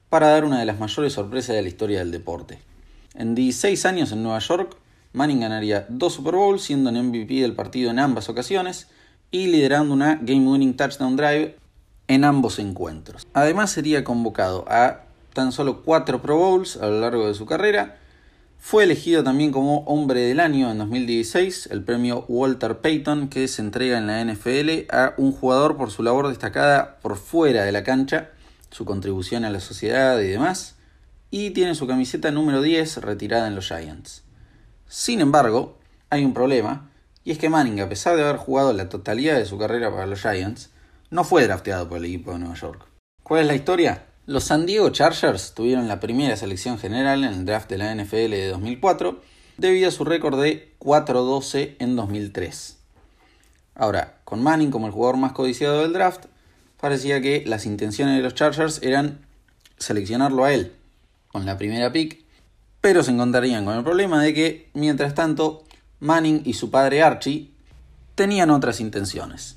para 0.09 0.29
dar 0.29 0.45
una 0.45 0.59
de 0.59 0.65
las 0.65 0.81
mayores 0.81 1.13
sorpresas 1.13 1.55
de 1.55 1.63
la 1.63 1.69
historia 1.69 1.99
del 2.01 2.11
deporte. 2.11 2.59
En 3.15 3.35
16 3.35 3.85
años 3.87 4.11
en 4.13 4.23
Nueva 4.23 4.39
York, 4.39 4.77
Manning 5.13 5.41
ganaría 5.41 5.87
dos 5.89 6.15
Super 6.15 6.35
Bowls 6.35 6.63
siendo 6.63 6.91
el 6.91 7.03
MVP 7.03 7.35
del 7.41 7.55
partido 7.55 7.91
en 7.91 7.99
ambas 7.99 8.29
ocasiones 8.29 8.89
y 9.31 9.47
liderando 9.47 9.95
una 9.95 10.17
Game 10.23 10.47
Winning 10.47 10.77
Touchdown 10.77 11.17
Drive 11.17 11.57
en 12.09 12.25
ambos 12.25 12.59
encuentros. 12.59 13.27
Además 13.33 13.71
sería 13.71 14.05
convocado 14.05 14.65
a 14.69 15.03
tan 15.33 15.53
solo 15.53 15.83
cuatro 15.83 16.21
Pro 16.21 16.37
Bowls 16.37 16.77
a 16.77 16.87
lo 16.87 17.01
largo 17.01 17.29
de 17.29 17.35
su 17.35 17.47
carrera 17.47 17.97
fue 18.63 18.85
elegido 18.85 19.25
también 19.25 19.53
como 19.53 19.79
Hombre 19.81 20.21
del 20.21 20.39
Año 20.39 20.71
en 20.71 20.79
2016, 20.79 21.71
el 21.73 21.83
premio 21.83 22.27
Walter 22.29 22.79
Payton 22.79 23.29
que 23.29 23.49
se 23.49 23.63
entrega 23.63 23.97
en 23.97 24.07
la 24.07 24.23
NFL 24.23 24.87
a 24.91 25.15
un 25.17 25.33
jugador 25.33 25.79
por 25.79 25.91
su 25.91 26.03
labor 26.03 26.29
destacada 26.29 26.99
por 27.01 27.17
fuera 27.17 27.65
de 27.65 27.73
la 27.73 27.83
cancha, 27.83 28.29
su 28.71 28.85
contribución 28.85 29.47
a 29.47 29.51
la 29.51 29.61
sociedad 29.61 30.21
y 30.21 30.29
demás, 30.29 30.77
y 31.31 31.51
tiene 31.51 31.75
su 31.75 31.87
camiseta 31.87 32.31
número 32.31 32.61
10 32.61 32.99
retirada 32.99 33.49
en 33.49 33.55
los 33.55 33.67
Giants. 33.67 34.25
Sin 34.91 35.21
embargo, 35.21 35.79
hay 36.11 36.25
un 36.25 36.35
problema, 36.35 36.91
y 37.23 37.31
es 37.31 37.39
que 37.39 37.49
Manning, 37.49 37.81
a 37.81 37.89
pesar 37.89 38.17
de 38.17 38.25
haber 38.25 38.39
jugado 38.39 38.73
la 38.73 38.89
totalidad 38.89 39.37
de 39.37 39.47
su 39.47 39.57
carrera 39.57 39.89
para 39.93 40.07
los 40.07 40.21
Giants, 40.21 40.71
no 41.11 41.23
fue 41.23 41.45
drafteado 41.45 41.89
por 41.89 41.99
el 41.99 42.07
equipo 42.07 42.33
de 42.33 42.41
Nueva 42.41 42.57
York. 42.57 42.89
¿Cuál 43.23 43.43
es 43.43 43.47
la 43.47 43.55
historia? 43.55 44.07
Los 44.27 44.43
San 44.43 44.67
Diego 44.67 44.91
Chargers 44.91 45.55
tuvieron 45.55 45.87
la 45.87 46.01
primera 46.01 46.37
selección 46.37 46.77
general 46.77 47.23
en 47.23 47.33
el 47.35 47.45
draft 47.45 47.71
de 47.71 47.79
la 47.79 47.95
NFL 47.95 48.31
de 48.31 48.49
2004 48.49 49.21
debido 49.59 49.87
a 49.87 49.93
su 49.93 50.05
récord 50.05 50.43
de 50.43 50.75
4-12 50.81 51.77
en 51.79 51.95
2003. 51.95 52.79
Ahora, 53.77 54.19
con 54.25 54.43
Manning 54.43 54.73
como 54.73 54.89
el 54.89 54.93
jugador 54.93 55.19
más 55.19 55.31
codiciado 55.31 55.83
del 55.83 55.93
draft, 55.93 56.25
parecía 56.81 57.21
que 57.21 57.45
las 57.47 57.65
intenciones 57.65 58.17
de 58.17 58.23
los 58.23 58.35
Chargers 58.35 58.83
eran 58.83 59.25
seleccionarlo 59.79 60.45
a 60.45 60.53
él 60.53 60.73
con 61.29 61.47
la 61.47 61.57
primera 61.57 61.93
pick, 61.93 62.25
pero 62.81 63.03
se 63.03 63.11
encontrarían 63.11 63.65
con 63.65 63.77
el 63.77 63.85
problema 63.85 64.23
de 64.23 64.35
que, 64.35 64.71
mientras 64.75 65.15
tanto, 65.15 65.65
Manning 66.01 66.43
y 66.45 66.55
su 66.55 66.71
padre 66.71 67.03
Archie 67.03 67.51
tenían 68.15 68.51
otras 68.51 68.81
intenciones. 68.81 69.57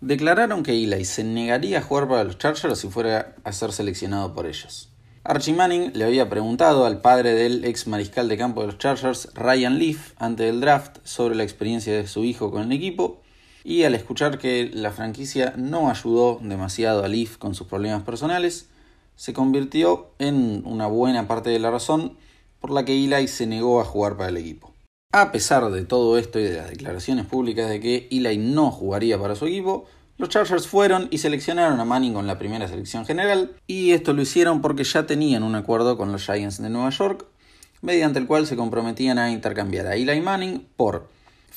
Declararon 0.00 0.62
que 0.62 0.72
Eli 0.72 1.04
se 1.04 1.24
negaría 1.24 1.78
a 1.78 1.82
jugar 1.82 2.08
para 2.08 2.24
los 2.24 2.38
Chargers 2.38 2.78
si 2.78 2.88
fuera 2.88 3.34
a 3.44 3.52
ser 3.52 3.72
seleccionado 3.72 4.34
por 4.34 4.46
ellos. 4.46 4.88
Archie 5.24 5.52
Manning 5.52 5.92
le 5.94 6.04
había 6.04 6.30
preguntado 6.30 6.86
al 6.86 7.02
padre 7.02 7.34
del 7.34 7.64
ex 7.66 7.86
mariscal 7.86 8.28
de 8.28 8.38
campo 8.38 8.62
de 8.62 8.68
los 8.68 8.78
Chargers, 8.78 9.28
Ryan 9.34 9.78
Leaf, 9.78 10.14
antes 10.16 10.46
del 10.46 10.62
draft, 10.62 10.98
sobre 11.04 11.34
la 11.34 11.42
experiencia 11.42 11.94
de 11.94 12.06
su 12.06 12.24
hijo 12.24 12.50
con 12.50 12.62
el 12.62 12.72
equipo, 12.72 13.20
y 13.62 13.82
al 13.82 13.94
escuchar 13.94 14.38
que 14.38 14.70
la 14.72 14.90
franquicia 14.92 15.52
no 15.56 15.90
ayudó 15.90 16.40
demasiado 16.42 17.04
a 17.04 17.08
Leaf 17.08 17.36
con 17.36 17.54
sus 17.54 17.66
problemas 17.66 18.02
personales, 18.02 18.70
se 19.16 19.34
convirtió 19.34 20.12
en 20.18 20.62
una 20.64 20.86
buena 20.86 21.28
parte 21.28 21.50
de 21.50 21.58
la 21.58 21.70
razón 21.70 22.16
por 22.60 22.70
la 22.70 22.84
que 22.84 22.92
Eli 22.92 23.26
se 23.28 23.46
negó 23.46 23.80
a 23.80 23.84
jugar 23.84 24.16
para 24.16 24.28
el 24.28 24.36
equipo. 24.36 24.72
A 25.12 25.32
pesar 25.32 25.70
de 25.70 25.84
todo 25.84 26.18
esto 26.18 26.38
y 26.38 26.44
de 26.44 26.56
las 26.56 26.70
declaraciones 26.70 27.26
públicas 27.26 27.68
de 27.68 27.80
que 27.80 28.08
Eli 28.10 28.38
no 28.38 28.70
jugaría 28.70 29.18
para 29.18 29.34
su 29.34 29.46
equipo, 29.46 29.86
los 30.18 30.28
Chargers 30.28 30.68
fueron 30.68 31.08
y 31.10 31.18
seleccionaron 31.18 31.80
a 31.80 31.84
Manning 31.84 32.12
con 32.12 32.26
la 32.26 32.38
primera 32.38 32.68
selección 32.68 33.06
general, 33.06 33.56
y 33.66 33.92
esto 33.92 34.12
lo 34.12 34.22
hicieron 34.22 34.60
porque 34.60 34.84
ya 34.84 35.06
tenían 35.06 35.42
un 35.42 35.54
acuerdo 35.54 35.96
con 35.96 36.12
los 36.12 36.26
Giants 36.26 36.60
de 36.62 36.68
Nueva 36.68 36.90
York, 36.90 37.24
mediante 37.80 38.18
el 38.18 38.26
cual 38.26 38.46
se 38.46 38.54
comprometían 38.54 39.18
a 39.18 39.32
intercambiar 39.32 39.86
a 39.86 39.96
Eli 39.96 40.20
Manning 40.20 40.66
por 40.76 41.08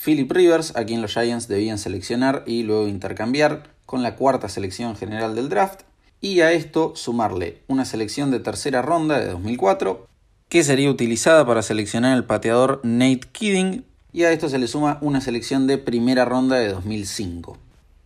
Philip 0.04 0.32
Rivers, 0.32 0.76
a 0.78 0.86
quien 0.86 1.02
los 1.02 1.12
Giants 1.12 1.50
debían 1.50 1.78
seleccionar 1.78 2.44
y 2.48 2.64
luego 2.64 2.88
intercambiar 2.88 3.70
con 3.86 4.02
la 4.02 4.16
cuarta 4.16 4.48
selección 4.48 4.96
general 4.96 5.36
del 5.36 5.50
draft, 5.50 5.82
y 6.22 6.40
a 6.40 6.54
esto 6.54 6.94
sumarle 6.96 7.62
una 7.68 7.84
selección 7.84 8.32
de 8.32 8.40
tercera 8.40 8.82
ronda 8.82 9.20
de 9.20 9.28
2004, 9.28 10.08
que 10.54 10.64
sería 10.64 10.92
utilizada 10.92 11.48
para 11.48 11.64
seleccionar 11.64 12.16
el 12.16 12.26
pateador 12.26 12.80
Nate 12.84 13.22
Kidding, 13.32 13.86
y 14.12 14.22
a 14.22 14.32
esto 14.32 14.50
se 14.50 14.60
le 14.60 14.68
suma 14.68 15.00
una 15.02 15.20
selección 15.20 15.66
de 15.66 15.80
primera 15.80 16.26
ronda 16.26 16.58
de 16.58 16.70
2005 16.70 17.58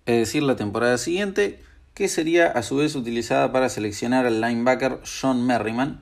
es 0.05 0.19
decir, 0.19 0.43
la 0.43 0.55
temporada 0.55 0.97
siguiente, 0.97 1.59
que 1.93 2.07
sería 2.07 2.47
a 2.47 2.63
su 2.63 2.77
vez 2.77 2.95
utilizada 2.95 3.51
para 3.51 3.67
seleccionar 3.67 4.25
al 4.25 4.39
linebacker 4.39 5.01
John 5.21 5.45
Merriman. 5.45 5.99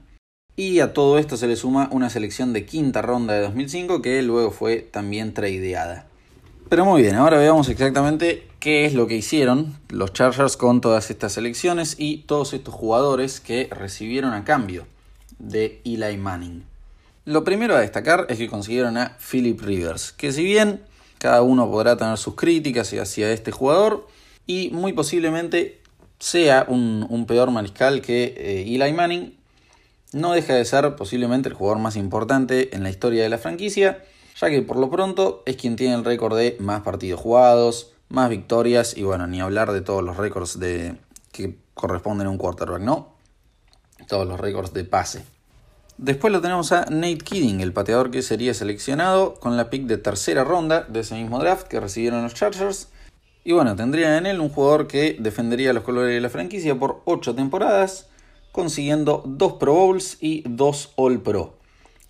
Y 0.55 0.81
a 0.81 0.93
todo 0.93 1.17
esto 1.17 1.35
se 1.35 1.47
le 1.47 1.55
suma 1.55 1.89
una 1.91 2.11
selección 2.11 2.53
de 2.53 2.67
quinta 2.67 3.01
ronda 3.01 3.33
de 3.33 3.39
2005 3.39 4.03
que 4.03 4.21
luego 4.21 4.51
fue 4.51 4.77
también 4.77 5.33
tradeada. 5.33 6.05
Pero 6.69 6.85
muy 6.85 7.01
bien, 7.01 7.15
ahora 7.15 7.39
veamos 7.39 7.69
exactamente 7.69 8.47
qué 8.59 8.85
es 8.85 8.93
lo 8.93 9.07
que 9.07 9.15
hicieron 9.15 9.79
los 9.89 10.13
Chargers 10.13 10.57
con 10.57 10.79
todas 10.79 11.09
estas 11.09 11.33
selecciones 11.33 11.95
y 11.97 12.17
todos 12.27 12.53
estos 12.53 12.75
jugadores 12.75 13.39
que 13.39 13.67
recibieron 13.71 14.33
a 14.33 14.43
cambio 14.43 14.85
de 15.45 15.81
Eli 15.85 16.17
Manning. 16.17 16.65
Lo 17.25 17.43
primero 17.43 17.75
a 17.75 17.79
destacar 17.79 18.27
es 18.29 18.37
que 18.37 18.49
consiguieron 18.49 18.97
a 18.97 19.17
Philip 19.17 19.59
Rivers, 19.61 20.11
que 20.11 20.31
si 20.31 20.43
bien 20.43 20.81
cada 21.17 21.41
uno 21.41 21.69
podrá 21.69 21.97
tener 21.97 22.17
sus 22.17 22.35
críticas 22.35 22.93
hacia 22.93 23.31
este 23.31 23.51
jugador 23.51 24.07
y 24.45 24.69
muy 24.71 24.93
posiblemente 24.93 25.81
sea 26.19 26.65
un, 26.67 27.25
peor 27.27 27.51
mariscal 27.51 28.01
que 28.01 28.35
eh, 28.37 28.61
Eli 28.61 28.93
Manning. 28.93 29.35
No 30.13 30.33
deja 30.33 30.53
de 30.53 30.65
ser 30.65 30.95
posiblemente 30.95 31.49
el 31.49 31.55
jugador 31.55 31.79
más 31.79 31.95
importante 31.95 32.75
en 32.75 32.83
la 32.83 32.89
historia 32.89 33.23
de 33.23 33.29
la 33.29 33.37
franquicia, 33.37 34.03
ya 34.39 34.49
que 34.49 34.61
por 34.61 34.77
lo 34.77 34.89
pronto 34.89 35.43
es 35.45 35.57
quien 35.57 35.75
tiene 35.75 35.95
el 35.95 36.05
récord 36.05 36.37
de 36.37 36.55
más 36.59 36.83
partidos 36.83 37.19
jugados, 37.19 37.91
más 38.07 38.29
victorias 38.29 38.95
y 38.95 39.03
bueno, 39.03 39.27
ni 39.27 39.41
hablar 39.41 39.71
de 39.71 39.81
todos 39.81 40.03
los 40.03 40.17
récords 40.17 40.59
de, 40.59 40.95
que 41.31 41.57
corresponden 41.73 42.27
a 42.27 42.29
un 42.29 42.37
quarterback, 42.37 42.81
¿no? 42.81 43.15
Todos 44.07 44.27
los 44.27 44.39
récords 44.39 44.73
de 44.73 44.85
pase. 44.85 45.34
Después 45.97 46.33
lo 46.33 46.41
tenemos 46.41 46.73
a 46.73 46.85
Nate 46.89 47.19
Kidding, 47.19 47.61
el 47.61 47.71
pateador 47.71 48.11
que 48.11 48.21
sería 48.21 48.53
seleccionado 48.53 49.35
con 49.35 49.55
la 49.55 49.69
pick 49.69 49.83
de 49.83 49.97
tercera 49.97 50.43
ronda 50.43 50.81
de 50.81 50.99
ese 50.99 51.15
mismo 51.15 51.39
draft 51.39 51.67
que 51.67 51.79
recibieron 51.79 52.21
los 52.21 52.33
Chargers. 52.33 52.89
Y 53.45 53.53
bueno, 53.53 53.77
tendría 53.77 54.17
en 54.17 54.25
él 54.25 54.41
un 54.41 54.49
jugador 54.49 54.87
que 54.87 55.15
defendería 55.17 55.71
los 55.71 55.83
colores 55.83 56.13
de 56.13 56.19
la 56.19 56.29
franquicia 56.29 56.77
por 56.77 57.01
8 57.05 57.35
temporadas, 57.35 58.09
consiguiendo 58.51 59.23
2 59.25 59.53
Pro 59.53 59.73
Bowls 59.73 60.17
y 60.19 60.43
2 60.45 60.93
All 60.97 61.21
Pro. 61.21 61.57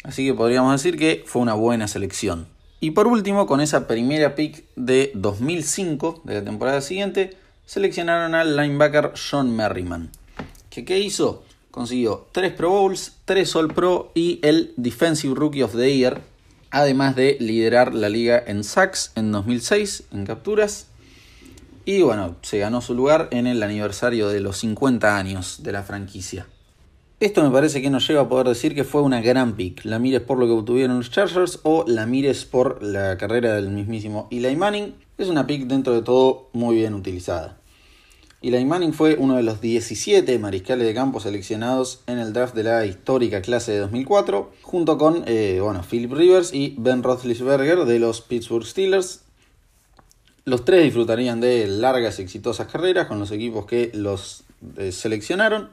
Así 0.04 0.26
que 0.26 0.34
podríamos 0.34 0.72
decir 0.72 0.98
que 0.98 1.24
fue 1.28 1.44
una 1.44 1.54
buena 1.54 1.88
selección. 1.88 2.48
Y 2.80 2.92
por 2.92 3.06
último, 3.06 3.46
con 3.46 3.62
esa 3.62 3.88
primera 3.88 4.34
pick 4.34 4.66
de 4.76 5.12
2005 5.14 6.22
de 6.24 6.34
la 6.34 6.44
temporada 6.44 6.82
siguiente, 6.82 7.38
seleccionaron 7.66 8.34
al 8.34 8.58
linebacker 8.58 9.14
John 9.14 9.56
Merriman. 9.56 10.10
¿Que 10.72 10.86
¿Qué 10.86 11.00
hizo? 11.00 11.44
Consiguió 11.76 12.26
3 12.32 12.54
Pro 12.54 12.70
Bowls, 12.70 13.18
3 13.26 13.56
All 13.58 13.74
Pro 13.74 14.10
y 14.16 14.40
el 14.44 14.74
Defensive 14.78 15.36
Rookie 15.36 15.62
of 15.62 15.76
the 15.76 15.94
Year, 15.94 16.22
además 16.72 17.18
de 17.18 17.36
liderar 17.42 17.94
la 17.94 18.08
liga 18.08 18.42
en 18.48 18.64
sacks 18.64 19.12
en 19.16 19.34
2006, 19.34 20.06
en 20.14 20.26
capturas. 20.26 20.88
Y 21.84 22.02
bueno, 22.02 22.38
se 22.44 22.60
ganó 22.60 22.80
su 22.80 22.96
lugar 22.96 23.28
en 23.32 23.46
el 23.46 23.62
aniversario 23.62 24.30
de 24.30 24.40
los 24.40 24.60
50 24.60 25.18
años 25.18 25.64
de 25.64 25.74
la 25.74 25.84
franquicia. 25.84 26.48
Esto 27.20 27.44
me 27.44 27.52
parece 27.52 27.82
que 27.82 27.90
nos 27.90 28.08
lleva 28.08 28.22
a 28.22 28.30
poder 28.30 28.48
decir 28.48 28.74
que 28.74 28.86
fue 28.86 29.02
una 29.02 29.20
gran 29.20 29.58
pick. 29.58 29.84
La 29.84 30.00
mires 30.00 30.22
por 30.22 30.40
lo 30.40 30.46
que 30.46 30.54
obtuvieron 30.54 30.96
los 30.96 31.12
Chargers 31.12 31.60
o 31.64 31.84
la 31.88 32.06
mires 32.06 32.46
por 32.46 32.82
la 32.82 33.18
carrera 33.18 33.54
del 33.54 33.70
mismísimo 33.70 34.30
Eli 34.32 34.56
Manning. 34.56 34.96
Es 35.18 35.28
una 35.28 35.46
pick 35.46 35.68
dentro 35.68 35.94
de 35.94 36.02
todo 36.04 36.50
muy 36.54 36.78
bien 36.78 36.94
utilizada. 36.94 37.58
Eli 38.48 38.64
Manning 38.64 38.94
fue 38.94 39.16
uno 39.18 39.38
de 39.38 39.42
los 39.42 39.60
17 39.60 40.38
mariscales 40.38 40.86
de 40.86 40.94
campo 40.94 41.20
seleccionados 41.20 42.02
en 42.06 42.20
el 42.20 42.32
draft 42.32 42.54
de 42.54 42.62
la 42.62 42.86
histórica 42.86 43.42
clase 43.42 43.72
de 43.72 43.80
2004, 43.80 44.52
junto 44.62 45.00
con 45.00 45.24
eh, 45.26 45.60
bueno, 45.64 45.82
Philip 45.82 46.12
Rivers 46.12 46.54
y 46.54 46.76
Ben 46.78 47.02
Roethlisberger 47.02 47.86
de 47.86 47.98
los 47.98 48.22
Pittsburgh 48.22 48.64
Steelers. 48.64 49.22
Los 50.44 50.64
tres 50.64 50.84
disfrutarían 50.84 51.42
de 51.42 51.66
largas 51.66 52.20
y 52.20 52.22
exitosas 52.22 52.68
carreras 52.68 53.08
con 53.08 53.18
los 53.18 53.32
equipos 53.32 53.66
que 53.66 53.90
los 53.96 54.44
eh, 54.78 54.92
seleccionaron 54.92 55.70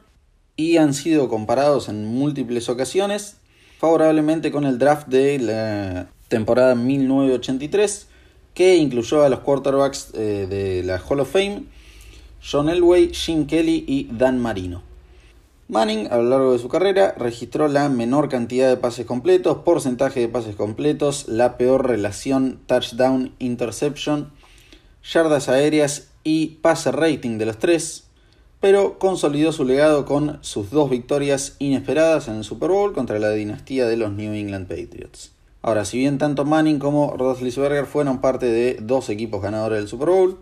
y 0.55 0.77
han 0.77 0.95
sido 0.95 1.29
comparados 1.29 1.89
en 1.89 2.05
múltiples 2.05 2.69
ocasiones 2.69 3.37
favorablemente 3.77 4.51
con 4.51 4.65
el 4.65 4.79
draft 4.79 5.07
de 5.09 5.37
la 5.37 6.07
temporada 6.27 6.73
1983 6.73 8.07
que 8.55 8.77
incluyó 8.77 9.23
a 9.23 9.29
los 9.29 9.41
quarterbacks 9.41 10.09
eh, 10.15 10.47
de 10.49 10.81
la 10.81 10.97
Hall 10.97 11.19
of 11.19 11.31
Fame 11.31 11.65
John 12.45 12.67
Elway, 12.67 13.13
Jim 13.13 13.47
Kelly 13.47 13.85
y 13.87 14.09
Dan 14.11 14.39
Marino. 14.39 14.81
Manning, 15.69 16.07
a 16.11 16.17
lo 16.17 16.23
largo 16.23 16.51
de 16.51 16.59
su 16.59 16.67
carrera, 16.67 17.15
registró 17.17 17.69
la 17.69 17.87
menor 17.87 18.27
cantidad 18.27 18.69
de 18.69 18.75
pases 18.75 19.05
completos, 19.05 19.59
porcentaje 19.59 20.19
de 20.19 20.27
pases 20.27 20.57
completos, 20.57 21.29
la 21.29 21.57
peor 21.57 21.87
relación 21.87 22.59
touchdown-interception, 22.67 24.29
yardas 25.09 25.47
aéreas 25.47 26.09
y 26.25 26.57
pase 26.61 26.91
rating 26.91 27.37
de 27.37 27.45
los 27.45 27.59
tres, 27.59 28.03
pero 28.59 28.99
consolidó 28.99 29.53
su 29.53 29.63
legado 29.63 30.03
con 30.03 30.39
sus 30.41 30.69
dos 30.69 30.89
victorias 30.89 31.55
inesperadas 31.59 32.27
en 32.27 32.35
el 32.35 32.43
Super 32.43 32.69
Bowl 32.69 32.93
contra 32.93 33.19
la 33.19 33.31
dinastía 33.31 33.87
de 33.87 33.95
los 33.95 34.11
New 34.11 34.33
England 34.33 34.67
Patriots. 34.67 35.31
Ahora, 35.61 35.85
si 35.85 35.97
bien 35.97 36.17
tanto 36.17 36.43
Manning 36.43 36.77
como 36.77 37.15
Roethlisberger 37.15 37.85
fueron 37.85 38.19
parte 38.19 38.47
de 38.47 38.79
dos 38.81 39.09
equipos 39.09 39.41
ganadores 39.41 39.79
del 39.79 39.87
Super 39.87 40.09
Bowl, 40.09 40.39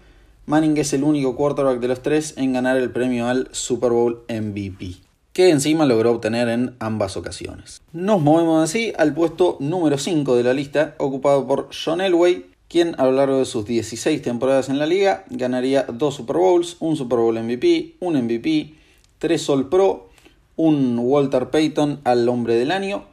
Manning 0.47 0.77
es 0.77 0.91
el 0.93 1.03
único 1.03 1.35
quarterback 1.35 1.79
de 1.79 1.87
los 1.87 2.01
tres 2.01 2.33
en 2.35 2.53
ganar 2.53 2.75
el 2.75 2.91
premio 2.91 3.27
al 3.27 3.47
Super 3.51 3.91
Bowl 3.91 4.23
MVP, 4.27 4.95
que 5.33 5.49
encima 5.49 5.85
logró 5.85 6.11
obtener 6.11 6.49
en 6.49 6.75
ambas 6.79 7.15
ocasiones. 7.15 7.79
Nos 7.93 8.21
movemos 8.21 8.63
así 8.63 8.91
al 8.97 9.13
puesto 9.13 9.57
número 9.59 9.99
5 9.99 10.35
de 10.35 10.43
la 10.43 10.53
lista, 10.53 10.95
ocupado 10.97 11.45
por 11.45 11.69
John 11.71 12.01
Elway, 12.01 12.47
quien 12.67 12.95
a 12.97 13.05
lo 13.05 13.11
largo 13.11 13.37
de 13.37 13.45
sus 13.45 13.65
16 13.65 14.21
temporadas 14.23 14.69
en 14.69 14.79
la 14.79 14.87
liga 14.87 15.25
ganaría 15.29 15.83
dos 15.83 16.15
Super 16.15 16.37
Bowls, 16.37 16.77
un 16.79 16.95
Super 16.95 17.19
Bowl 17.19 17.39
MVP, 17.39 17.97
un 17.99 18.15
MVP, 18.15 18.73
tres 19.19 19.47
All 19.47 19.69
Pro, 19.69 20.09
un 20.55 20.97
Walter 20.97 21.51
Payton 21.51 21.99
al 22.03 22.27
hombre 22.27 22.55
del 22.55 22.71
año. 22.71 23.03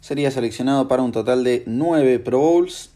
Sería 0.00 0.30
seleccionado 0.30 0.86
para 0.86 1.02
un 1.02 1.12
total 1.12 1.44
de 1.44 1.62
9 1.66 2.18
Pro 2.18 2.40
Bowls, 2.40 2.90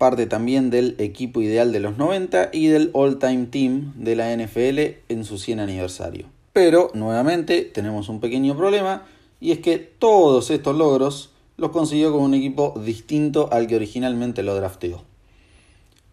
parte 0.00 0.26
también 0.26 0.70
del 0.70 0.94
equipo 0.96 1.42
ideal 1.42 1.72
de 1.72 1.80
los 1.80 1.98
90 1.98 2.48
y 2.54 2.68
del 2.68 2.88
all-time 2.94 3.48
team 3.50 3.92
de 3.96 4.16
la 4.16 4.34
NFL 4.34 4.78
en 5.10 5.26
su 5.26 5.36
100 5.36 5.60
aniversario. 5.60 6.24
Pero, 6.54 6.90
nuevamente, 6.94 7.64
tenemos 7.64 8.08
un 8.08 8.18
pequeño 8.18 8.56
problema 8.56 9.02
y 9.42 9.52
es 9.52 9.58
que 9.58 9.76
todos 9.76 10.50
estos 10.50 10.74
logros 10.74 11.34
los 11.58 11.70
consiguió 11.70 12.12
con 12.12 12.22
un 12.22 12.32
equipo 12.32 12.80
distinto 12.82 13.50
al 13.52 13.66
que 13.66 13.76
originalmente 13.76 14.42
lo 14.42 14.54
drafteó. 14.54 15.04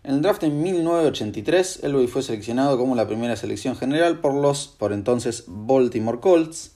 En 0.04 0.16
el 0.16 0.22
draft 0.22 0.44
en 0.44 0.62
1983, 0.62 1.86
Elway 1.86 2.08
fue 2.08 2.24
seleccionado 2.24 2.78
como 2.78 2.94
la 2.94 3.08
primera 3.08 3.38
selección 3.38 3.78
general 3.78 4.20
por 4.20 4.34
los, 4.34 4.68
por 4.68 4.92
entonces, 4.92 5.46
Baltimore 5.48 6.20
Colts. 6.20 6.74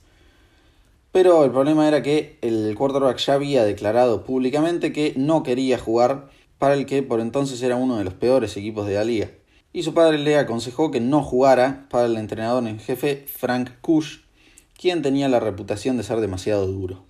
Pero 1.12 1.44
el 1.44 1.50
problema 1.50 1.86
era 1.86 2.02
que 2.02 2.38
el 2.40 2.74
quarterback 2.74 3.18
ya 3.18 3.34
había 3.34 3.64
declarado 3.64 4.24
públicamente 4.24 4.94
que 4.94 5.12
no 5.14 5.42
quería 5.42 5.76
jugar 5.76 6.30
para 6.62 6.74
el 6.74 6.86
que 6.86 7.02
por 7.02 7.18
entonces 7.18 7.60
era 7.60 7.74
uno 7.74 7.96
de 7.96 8.04
los 8.04 8.14
peores 8.14 8.56
equipos 8.56 8.86
de 8.86 8.94
la 8.94 9.02
liga. 9.02 9.28
Y 9.72 9.82
su 9.82 9.94
padre 9.94 10.18
le 10.18 10.38
aconsejó 10.38 10.92
que 10.92 11.00
no 11.00 11.20
jugara 11.20 11.88
para 11.90 12.06
el 12.06 12.16
entrenador 12.16 12.64
en 12.68 12.78
jefe 12.78 13.24
Frank 13.26 13.70
Kush, 13.80 14.18
quien 14.78 15.02
tenía 15.02 15.28
la 15.28 15.40
reputación 15.40 15.96
de 15.96 16.04
ser 16.04 16.20
demasiado 16.20 16.68
duro. 16.68 17.02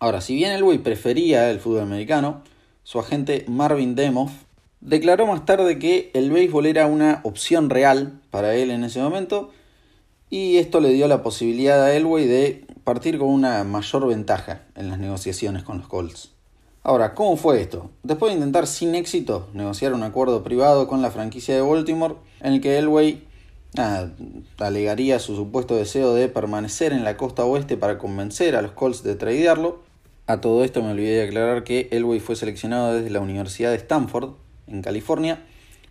Ahora, 0.00 0.20
si 0.20 0.34
bien 0.34 0.50
Elway 0.50 0.78
prefería 0.78 1.52
el 1.52 1.60
fútbol 1.60 1.82
americano, 1.82 2.42
su 2.82 2.98
agente 2.98 3.44
Marvin 3.46 3.94
Demoff 3.94 4.32
declaró 4.80 5.24
más 5.28 5.46
tarde 5.46 5.78
que 5.78 6.10
el 6.12 6.32
béisbol 6.32 6.66
era 6.66 6.88
una 6.88 7.20
opción 7.22 7.70
real 7.70 8.20
para 8.32 8.56
él 8.56 8.72
en 8.72 8.82
ese 8.82 9.00
momento 9.00 9.52
y 10.30 10.56
esto 10.56 10.80
le 10.80 10.88
dio 10.88 11.06
la 11.06 11.22
posibilidad 11.22 11.80
a 11.80 11.94
Elway 11.94 12.26
de 12.26 12.66
partir 12.82 13.20
con 13.20 13.28
una 13.28 13.62
mayor 13.62 14.08
ventaja 14.08 14.62
en 14.74 14.88
las 14.88 14.98
negociaciones 14.98 15.62
con 15.62 15.78
los 15.78 15.86
Colts. 15.86 16.35
Ahora, 16.88 17.14
¿cómo 17.14 17.36
fue 17.36 17.60
esto? 17.60 17.90
Después 18.04 18.30
de 18.30 18.36
intentar 18.36 18.68
sin 18.68 18.94
éxito 18.94 19.48
negociar 19.54 19.92
un 19.92 20.04
acuerdo 20.04 20.44
privado 20.44 20.86
con 20.86 21.02
la 21.02 21.10
franquicia 21.10 21.52
de 21.52 21.60
Baltimore, 21.60 22.14
en 22.38 22.52
el 22.52 22.60
que 22.60 22.78
Elway 22.78 23.24
alegaría 24.58 25.18
su 25.18 25.34
supuesto 25.34 25.74
deseo 25.74 26.14
de 26.14 26.28
permanecer 26.28 26.92
en 26.92 27.02
la 27.02 27.16
costa 27.16 27.44
oeste 27.44 27.76
para 27.76 27.98
convencer 27.98 28.54
a 28.54 28.62
los 28.62 28.70
Colts 28.70 29.02
de 29.02 29.16
tradearlo. 29.16 29.80
A 30.28 30.40
todo 30.40 30.62
esto 30.62 30.80
me 30.80 30.92
olvidé 30.92 31.16
de 31.16 31.24
aclarar 31.24 31.64
que 31.64 31.88
Elway 31.90 32.20
fue 32.20 32.36
seleccionado 32.36 32.94
desde 32.94 33.10
la 33.10 33.18
Universidad 33.18 33.70
de 33.70 33.78
Stanford, 33.78 34.34
en 34.68 34.80
California, 34.80 35.44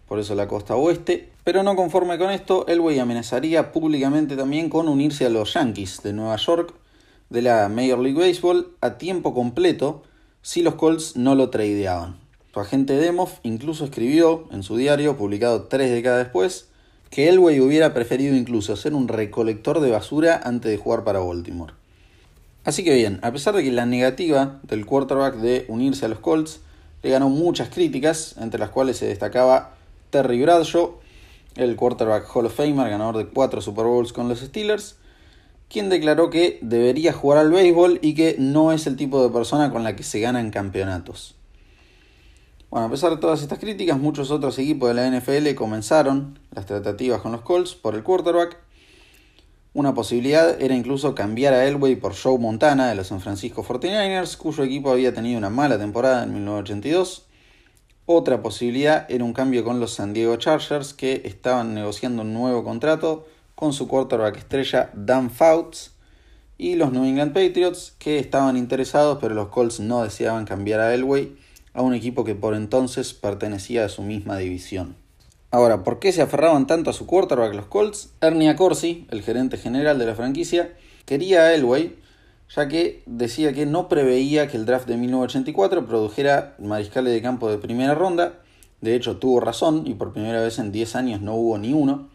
por 0.07 0.19
eso 0.19 0.33
la 0.33 0.47
costa 0.47 0.77
oeste. 0.77 1.29
Pero 1.43 1.61
no 1.63 1.75
conforme 1.75 2.17
con 2.17 2.31
esto, 2.31 2.65
Elway 2.69 2.99
amenazaría 2.99 3.73
públicamente 3.73 4.37
también 4.37 4.69
con 4.69 4.87
unirse 4.87 5.25
a 5.25 5.29
los 5.29 5.55
Yankees 5.55 6.01
de 6.03 6.13
Nueva 6.13 6.37
York 6.37 6.73
de 7.29 7.41
la 7.41 7.67
Major 7.67 7.99
League 7.99 8.17
Baseball 8.17 8.69
a 8.79 8.97
tiempo 8.97 9.33
completo 9.33 10.03
si 10.45 10.61
los 10.61 10.75
Colts 10.75 11.15
no 11.15 11.33
lo 11.33 11.49
tradeaban. 11.49 12.17
Su 12.53 12.59
agente 12.59 12.93
Demoff 12.93 13.39
incluso 13.41 13.83
escribió 13.83 14.47
en 14.51 14.61
su 14.61 14.77
diario, 14.77 15.17
publicado 15.17 15.63
tres 15.63 15.89
décadas 15.89 16.19
después, 16.19 16.67
que 17.09 17.29
Elway 17.29 17.59
hubiera 17.59 17.95
preferido 17.95 18.35
incluso 18.35 18.75
ser 18.75 18.93
un 18.93 19.07
recolector 19.07 19.79
de 19.79 19.89
basura 19.89 20.39
antes 20.43 20.69
de 20.69 20.77
jugar 20.77 21.03
para 21.03 21.17
Baltimore. 21.17 21.73
Así 22.63 22.83
que 22.83 22.93
bien, 22.93 23.17
a 23.23 23.31
pesar 23.31 23.55
de 23.55 23.63
que 23.63 23.71
la 23.71 23.87
negativa 23.87 24.59
del 24.61 24.85
quarterback 24.85 25.37
de 25.37 25.65
unirse 25.67 26.05
a 26.05 26.09
los 26.09 26.19
Colts 26.19 26.59
le 27.01 27.09
ganó 27.09 27.29
muchas 27.29 27.69
críticas, 27.69 28.35
entre 28.39 28.59
las 28.59 28.69
cuales 28.69 28.97
se 28.97 29.07
destacaba 29.07 29.73
Terry 30.11 30.39
Bradshaw, 30.43 30.99
el 31.55 31.75
quarterback 31.75 32.29
Hall 32.35 32.45
of 32.45 32.55
Famer, 32.55 32.91
ganador 32.91 33.17
de 33.17 33.25
cuatro 33.25 33.61
Super 33.61 33.85
Bowls 33.85 34.13
con 34.13 34.29
los 34.29 34.41
Steelers, 34.41 34.97
quien 35.69 35.89
declaró 35.89 36.29
que 36.29 36.59
debería 36.61 37.13
jugar 37.13 37.39
al 37.39 37.51
béisbol 37.51 37.99
y 38.01 38.13
que 38.13 38.35
no 38.39 38.71
es 38.71 38.87
el 38.87 38.95
tipo 38.95 39.23
de 39.23 39.29
persona 39.29 39.71
con 39.71 39.83
la 39.83 39.95
que 39.95 40.03
se 40.03 40.19
ganan 40.19 40.51
campeonatos. 40.51 41.35
Bueno, 42.69 42.87
a 42.87 42.89
pesar 42.89 43.11
de 43.11 43.17
todas 43.17 43.41
estas 43.41 43.59
críticas, 43.59 43.99
muchos 43.99 44.31
otros 44.31 44.57
equipos 44.59 44.89
de 44.89 44.95
la 44.95 45.09
NFL 45.09 45.55
comenzaron 45.55 46.39
las 46.51 46.65
tratativas 46.65 47.21
con 47.21 47.31
los 47.31 47.41
Colts 47.41 47.73
por 47.75 47.95
el 47.95 48.03
quarterback. 48.03 48.57
Una 49.73 49.93
posibilidad 49.93 50.61
era 50.61 50.75
incluso 50.75 51.15
cambiar 51.15 51.53
a 51.53 51.65
Elway 51.65 51.95
por 51.95 52.15
Joe 52.15 52.37
Montana 52.37 52.87
de 52.87 52.95
los 52.95 53.07
San 53.07 53.21
Francisco 53.21 53.63
49ers, 53.63 54.37
cuyo 54.37 54.63
equipo 54.63 54.91
había 54.91 55.13
tenido 55.13 55.37
una 55.37 55.49
mala 55.49 55.77
temporada 55.77 56.23
en 56.23 56.33
1982. 56.33 57.25
Otra 58.05 58.41
posibilidad 58.41 59.05
era 59.09 59.23
un 59.23 59.33
cambio 59.33 59.63
con 59.63 59.79
los 59.79 59.93
San 59.93 60.13
Diego 60.13 60.35
Chargers, 60.35 60.93
que 60.93 61.21
estaban 61.25 61.73
negociando 61.73 62.21
un 62.21 62.33
nuevo 62.33 62.63
contrato 62.63 63.25
con 63.55 63.73
su 63.73 63.87
quarterback 63.87 64.37
estrella 64.37 64.91
Dan 64.93 65.31
Fouts. 65.31 65.91
Y 66.57 66.75
los 66.75 66.93
New 66.93 67.03
England 67.03 67.33
Patriots, 67.33 67.95
que 67.99 68.17
estaban 68.19 68.55
interesados, 68.55 69.17
pero 69.19 69.35
los 69.35 69.49
Colts 69.49 69.81
no 69.81 70.03
deseaban 70.03 70.45
cambiar 70.45 70.79
a 70.79 70.93
Elway 70.93 71.35
a 71.73 71.81
un 71.81 71.93
equipo 71.93 72.23
que 72.23 72.35
por 72.35 72.55
entonces 72.55 73.13
pertenecía 73.13 73.83
a 73.83 73.89
su 73.89 74.03
misma 74.03 74.37
división. 74.37 74.95
Ahora, 75.51 75.83
¿por 75.83 75.99
qué 75.99 76.11
se 76.11 76.21
aferraban 76.21 76.67
tanto 76.67 76.89
a 76.89 76.93
su 76.93 77.05
quarterback 77.05 77.53
los 77.53 77.65
Colts? 77.65 78.13
Ernie 78.21 78.49
Accorsi, 78.49 79.05
el 79.09 79.21
gerente 79.21 79.57
general 79.57 79.99
de 79.99 80.05
la 80.05 80.15
franquicia, 80.15 80.73
quería 81.05 81.41
a 81.41 81.53
Elway, 81.53 81.95
ya 82.53 82.67
que 82.67 83.03
decía 83.05 83.53
que 83.53 83.65
no 83.65 83.89
preveía 83.89 84.47
que 84.47 84.57
el 84.57 84.65
draft 84.65 84.87
de 84.87 84.97
1984 84.97 85.85
produjera 85.85 86.55
mariscales 86.59 87.13
de 87.13 87.21
campo 87.21 87.49
de 87.49 87.57
primera 87.57 87.95
ronda. 87.95 88.39
De 88.81 88.95
hecho, 88.95 89.17
tuvo 89.17 89.39
razón 89.39 89.83
y 89.85 89.95
por 89.95 90.13
primera 90.13 90.41
vez 90.41 90.59
en 90.59 90.71
10 90.71 90.95
años 90.95 91.21
no 91.21 91.35
hubo 91.35 91.57
ni 91.57 91.73
uno. 91.73 92.09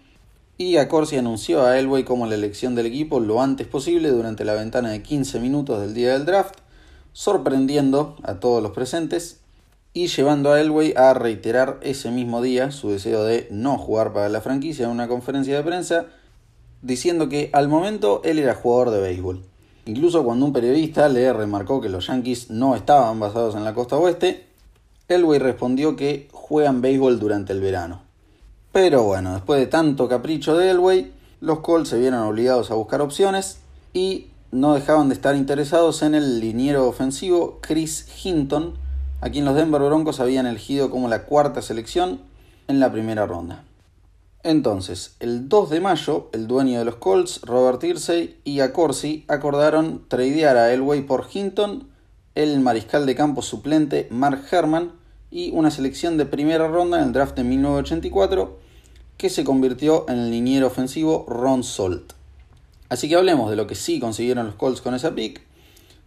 Y 0.61 0.77
Accorsi 0.77 1.17
anunció 1.17 1.65
a 1.65 1.79
Elway 1.79 2.05
como 2.05 2.27
la 2.27 2.35
elección 2.35 2.75
del 2.75 2.85
equipo 2.85 3.19
lo 3.19 3.41
antes 3.41 3.67
posible 3.67 4.11
durante 4.11 4.45
la 4.45 4.53
ventana 4.53 4.91
de 4.91 5.03
15 5.03 5.41
minutos 5.41 5.81
del 5.81 5.95
día 5.95 6.13
del 6.13 6.27
draft, 6.27 6.57
sorprendiendo 7.15 8.17
a 8.25 8.41
todos 8.41 8.63
los 8.63 8.73
presentes 8.73 9.41
y 9.95 10.09
llevando 10.09 10.53
a 10.53 10.61
Elway 10.61 10.93
a 10.99 11.15
reiterar 11.15 11.81
ese 11.83 12.11
mismo 12.11 12.43
día 12.43 12.73
su 12.73 12.91
deseo 12.91 13.25
de 13.25 13.49
no 13.51 13.79
jugar 13.79 14.13
para 14.13 14.29
la 14.29 14.43
franquicia 14.43 14.85
en 14.85 14.91
una 14.91 15.09
conferencia 15.09 15.57
de 15.57 15.63
prensa, 15.63 16.09
diciendo 16.83 17.31
que 17.31 17.49
al 17.55 17.69
momento 17.69 18.21
él 18.23 18.39
era 18.39 18.55
jugador 18.55 18.91
de 18.91 19.01
béisbol. 19.01 19.43
Incluso 19.87 20.25
cuando 20.25 20.45
un 20.45 20.53
periodista 20.53 21.09
le 21.09 21.33
remarcó 21.33 21.81
que 21.81 21.89
los 21.89 22.09
Yankees 22.09 22.51
no 22.51 22.77
estaban 22.77 23.19
basados 23.19 23.55
en 23.55 23.65
la 23.65 23.73
costa 23.73 23.97
oeste, 23.97 24.45
Elway 25.09 25.39
respondió 25.39 25.97
que 25.97 26.29
juegan 26.33 26.83
béisbol 26.83 27.19
durante 27.19 27.55
el 27.55 27.63
verano. 27.63 28.10
Pero 28.73 29.03
bueno, 29.03 29.35
después 29.35 29.59
de 29.59 29.67
tanto 29.67 30.09
capricho 30.09 30.57
de 30.57 30.71
Elway, 30.71 31.13
los 31.41 31.61
Colts 31.61 31.89
se 31.89 31.99
vieron 31.99 32.21
obligados 32.21 32.71
a 32.71 32.75
buscar 32.75 33.01
opciones 33.01 33.59
y 33.93 34.29
no 34.53 34.75
dejaban 34.75 35.09
de 35.09 35.15
estar 35.15 35.35
interesados 35.35 36.03
en 36.03 36.15
el 36.15 36.39
liniero 36.39 36.87
ofensivo 36.87 37.59
Chris 37.61 38.07
Hinton, 38.25 38.75
a 39.21 39.31
quien 39.31 39.45
los 39.45 39.57
Denver 39.57 39.83
Broncos 39.83 40.21
habían 40.21 40.47
elegido 40.47 40.91
como 40.91 41.09
la 41.09 41.25
cuarta 41.25 41.63
selección 41.63 42.21
en 42.69 42.79
la 42.79 42.93
primera 42.93 43.27
ronda. 43.27 43.65
Entonces, 44.43 45.17
el 45.21 45.49
2 45.49 45.71
de 45.71 45.81
mayo, 45.81 46.31
el 46.33 46.47
dueño 46.47 46.79
de 46.79 46.85
los 46.85 46.95
Colts, 46.95 47.43
Robert 47.43 47.83
Irsey 47.83 48.39
y 48.45 48.61
Accorsi 48.61 49.25
acordaron 49.29 50.05
tradear 50.09 50.57
a 50.57 50.73
Elway 50.73 51.03
por 51.03 51.27
Hinton, 51.31 51.89
el 52.35 52.61
mariscal 52.61 53.05
de 53.05 53.17
campo 53.17 53.43
suplente 53.43 54.07
Mark 54.11 54.45
Herman 54.51 54.93
y 55.31 55.51
una 55.53 55.71
selección 55.71 56.17
de 56.17 56.27
primera 56.27 56.69
ronda 56.69 56.99
en 56.99 57.09
el 57.09 57.13
draft 57.13 57.37
de 57.37 57.45
1984 57.45 58.59
que 59.17 59.31
se 59.31 59.45
convirtió 59.45 60.07
en 60.09 60.19
el 60.19 60.31
liniero 60.31 60.67
ofensivo 60.67 61.27
Ron 61.29 61.63
Salt. 61.63 62.13
Así 62.89 63.09
que 63.09 63.17
hablemos 63.17 63.51
de 63.51 63.57
lo 63.57 63.67
que 63.67 63.75
sí 63.75 64.01
consiguieron 64.01 64.47
los 64.47 64.55
Colts 64.57 64.81
con 64.81 64.95
esa 64.95 65.15
pick 65.15 65.43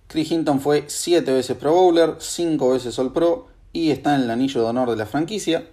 Chris 0.07 0.31
Hinton 0.31 0.59
fue 0.59 0.83
7 0.87 1.31
veces 1.31 1.57
Pro 1.57 1.73
Bowler, 1.73 2.17
5 2.19 2.69
veces 2.69 2.99
All 2.99 3.13
Pro 3.13 3.47
y 3.71 3.89
está 3.89 4.15
en 4.15 4.21
el 4.21 4.29
anillo 4.29 4.61
de 4.61 4.67
honor 4.67 4.91
de 4.91 4.95
la 4.95 5.07
franquicia. 5.07 5.67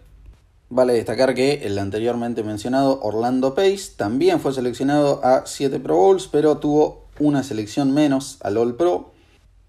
Vale 0.71 0.95
destacar 0.95 1.35
que 1.35 1.67
el 1.67 1.79
anteriormente 1.79 2.43
mencionado 2.43 3.01
Orlando 3.03 3.55
Pace 3.55 3.93
también 3.97 4.41
fue 4.41 4.55
seleccionado 4.55 5.21
a 5.25 5.45
7 5.45 5.81
Pro 5.81 5.97
Bowls, 5.97 6.29
pero 6.29 6.57
tuvo 6.57 7.07
una 7.19 7.43
selección 7.43 7.93
menos 7.93 8.39
al 8.41 8.57
All 8.57 8.77
Pro. 8.77 9.13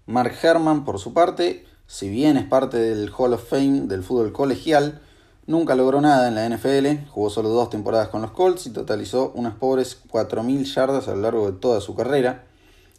Mark 0.06 0.32
Herman, 0.42 0.84
por 0.86 0.98
su 0.98 1.12
parte, 1.12 1.66
si 1.86 2.08
bien 2.08 2.36
es 2.36 2.46
parte 2.46 2.78
del 2.78 3.10
Hall 3.16 3.34
of 3.34 3.48
Fame 3.48 3.82
del 3.82 4.02
fútbol 4.02 4.32
colegial, 4.32 5.00
nunca 5.46 5.74
logró 5.74 6.00
nada 6.00 6.28
en 6.28 6.34
la 6.34 6.48
NFL, 6.48 7.08
jugó 7.10 7.30
solo 7.30 7.48
dos 7.48 7.70
temporadas 7.70 8.08
con 8.08 8.22
los 8.22 8.32
Colts 8.32 8.66
y 8.66 8.70
totalizó 8.70 9.32
unas 9.34 9.54
pobres 9.54 9.98
4.000 10.10 10.64
yardas 10.64 11.08
a 11.08 11.14
lo 11.14 11.22
largo 11.22 11.50
de 11.50 11.58
toda 11.58 11.80
su 11.80 11.94
carrera 11.94 12.46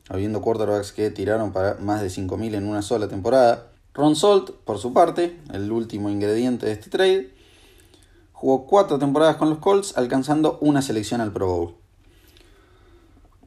habiendo 0.10 0.42
quarterbacks 0.42 0.92
que 0.92 1.10
tiraron 1.12 1.52
para 1.52 1.76
más 1.76 2.02
de 2.02 2.08
5.000 2.08 2.56
en 2.56 2.68
una 2.68 2.82
sola 2.82 3.08
temporada. 3.08 3.68
Ron 3.94 4.16
Salt, 4.16 4.52
por 4.66 4.80
su 4.80 4.94
parte, 4.94 5.40
el 5.52 5.72
último 5.72 6.10
ingrediente 6.10 6.66
de 6.66 6.74
este 6.74 6.90
trade, 6.90 7.34
jugó 8.32 8.66
cuatro 8.66 9.00
temporadas 9.00 9.38
con 9.38 9.50
los 9.50 9.60
Colts, 9.60 9.98
alcanzando 9.98 10.58
una 10.62 10.82
selección 10.82 11.22
al 11.22 11.32
Pro 11.32 11.48
Bowl. 11.48 11.83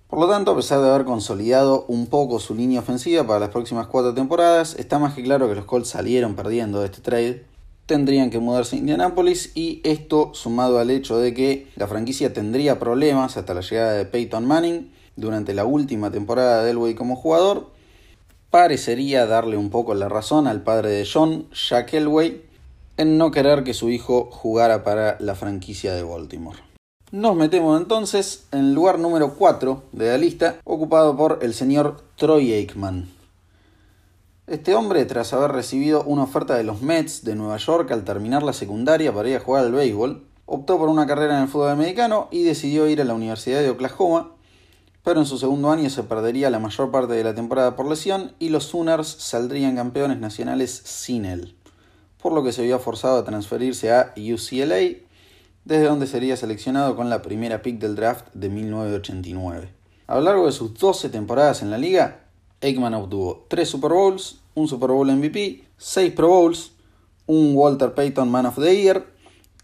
Por 0.08 0.20
lo 0.20 0.28
tanto, 0.28 0.52
a 0.52 0.56
pesar 0.56 0.80
de 0.80 0.88
haber 0.88 1.04
consolidado 1.04 1.84
un 1.88 2.06
poco 2.06 2.38
su 2.38 2.54
línea 2.54 2.80
ofensiva 2.80 3.26
para 3.26 3.40
las 3.40 3.48
próximas 3.48 3.88
cuatro 3.88 4.14
temporadas, 4.14 4.76
está 4.78 4.98
más 4.98 5.14
que 5.14 5.24
claro 5.24 5.48
que 5.48 5.56
los 5.56 5.64
Colts 5.64 5.88
salieron 5.88 6.36
perdiendo 6.36 6.80
de 6.80 6.86
este 6.86 7.00
trade. 7.00 7.44
Tendrían 7.86 8.30
que 8.30 8.38
mudarse 8.38 8.76
a 8.76 8.78
Indianapolis 8.78 9.52
y 9.54 9.80
esto 9.84 10.30
sumado 10.34 10.78
al 10.78 10.90
hecho 10.90 11.18
de 11.18 11.34
que 11.34 11.68
la 11.76 11.88
franquicia 11.88 12.32
tendría 12.32 12.78
problemas 12.78 13.36
hasta 13.36 13.54
la 13.54 13.62
llegada 13.62 13.92
de 13.94 14.04
Peyton 14.04 14.46
Manning, 14.46 14.92
durante 15.16 15.54
la 15.54 15.64
última 15.64 16.10
temporada 16.10 16.62
de 16.62 16.70
Elway 16.70 16.94
como 16.94 17.16
jugador, 17.16 17.70
parecería 18.50 19.26
darle 19.26 19.56
un 19.56 19.70
poco 19.70 19.94
la 19.94 20.08
razón 20.08 20.46
al 20.46 20.62
padre 20.62 20.90
de 20.90 21.08
John, 21.10 21.48
Jack 21.52 21.94
Elway, 21.94 22.42
en 22.98 23.18
no 23.18 23.30
querer 23.30 23.64
que 23.64 23.74
su 23.74 23.88
hijo 23.88 24.28
jugara 24.30 24.84
para 24.84 25.16
la 25.20 25.34
franquicia 25.34 25.94
de 25.94 26.02
Baltimore. 26.02 26.65
Nos 27.16 27.34
metemos 27.34 27.80
entonces 27.80 28.44
en 28.52 28.58
el 28.58 28.74
lugar 28.74 28.98
número 28.98 29.36
4 29.36 29.84
de 29.92 30.10
la 30.10 30.18
lista, 30.18 30.60
ocupado 30.64 31.16
por 31.16 31.38
el 31.40 31.54
señor 31.54 32.02
Troy 32.16 32.52
Aikman. 32.52 33.08
Este 34.46 34.74
hombre, 34.74 35.02
tras 35.06 35.32
haber 35.32 35.52
recibido 35.52 36.04
una 36.04 36.24
oferta 36.24 36.56
de 36.56 36.64
los 36.64 36.82
Mets 36.82 37.24
de 37.24 37.34
Nueva 37.34 37.56
York 37.56 37.90
al 37.90 38.04
terminar 38.04 38.42
la 38.42 38.52
secundaria 38.52 39.14
para 39.14 39.30
ir 39.30 39.36
a 39.36 39.40
jugar 39.40 39.64
al 39.64 39.72
béisbol, 39.72 40.26
optó 40.44 40.76
por 40.76 40.90
una 40.90 41.06
carrera 41.06 41.38
en 41.38 41.44
el 41.44 41.48
fútbol 41.48 41.70
americano 41.70 42.28
y 42.30 42.42
decidió 42.42 42.86
ir 42.86 43.00
a 43.00 43.04
la 43.04 43.14
Universidad 43.14 43.62
de 43.62 43.70
Oklahoma, 43.70 44.32
pero 45.02 45.18
en 45.18 45.26
su 45.26 45.38
segundo 45.38 45.70
año 45.70 45.88
se 45.88 46.02
perdería 46.02 46.50
la 46.50 46.58
mayor 46.58 46.90
parte 46.90 47.14
de 47.14 47.24
la 47.24 47.34
temporada 47.34 47.76
por 47.76 47.88
lesión 47.88 48.32
y 48.38 48.50
los 48.50 48.64
Sooners 48.64 49.08
saldrían 49.08 49.76
campeones 49.76 50.18
nacionales 50.18 50.82
sin 50.84 51.24
él, 51.24 51.56
por 52.20 52.34
lo 52.34 52.44
que 52.44 52.52
se 52.52 52.62
vio 52.62 52.78
forzado 52.78 53.16
a 53.16 53.24
transferirse 53.24 53.90
a 53.90 54.12
UCLA, 54.18 55.05
desde 55.66 55.86
donde 55.86 56.06
sería 56.06 56.36
seleccionado 56.36 56.94
con 56.94 57.10
la 57.10 57.22
primera 57.22 57.60
pick 57.60 57.80
del 57.80 57.96
draft 57.96 58.28
de 58.34 58.48
1989. 58.48 59.68
A 60.06 60.14
lo 60.14 60.20
largo 60.20 60.46
de 60.46 60.52
sus 60.52 60.72
12 60.74 61.08
temporadas 61.08 61.60
en 61.60 61.72
la 61.72 61.76
liga, 61.76 62.20
Aikman 62.62 62.94
obtuvo 62.94 63.44
3 63.48 63.68
Super 63.68 63.90
Bowls, 63.90 64.38
un 64.54 64.68
Super 64.68 64.90
Bowl 64.90 65.10
MVP, 65.10 65.64
6 65.76 66.12
Pro 66.14 66.28
Bowls, 66.28 66.70
un 67.26 67.56
Walter 67.56 67.94
Payton 67.94 68.30
Man 68.30 68.46
of 68.46 68.54
the 68.54 68.80
Year 68.80 69.06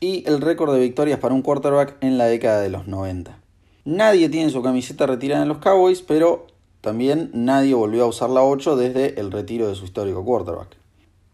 y 0.01 0.25
el 0.27 0.41
récord 0.41 0.75
de 0.75 0.81
victorias 0.81 1.21
para 1.21 1.35
un 1.35 1.43
quarterback 1.43 1.97
en 2.01 2.19
la 2.19 2.27
década 2.27 2.61
de 2.61 2.71
los 2.71 2.89
90. 2.89 3.39
Nadie 3.85 4.29
tiene 4.29 4.51
su 4.51 4.61
camiseta 4.61 5.07
retirada 5.07 5.43
en 5.43 5.49
los 5.49 5.59
Cowboys, 5.59 6.03
pero 6.03 6.49
también 6.81 7.31
nadie 7.33 7.75
volvió 7.75 8.03
a 8.03 8.09
usar 8.09 8.29
la 8.29 8.43
8 8.43 8.75
desde 8.75 9.21
el 9.21 9.31
retiro 9.31 9.69
de 9.69 9.77
su 9.77 9.85
histórico 9.85 10.25
quarterback. 10.25 10.82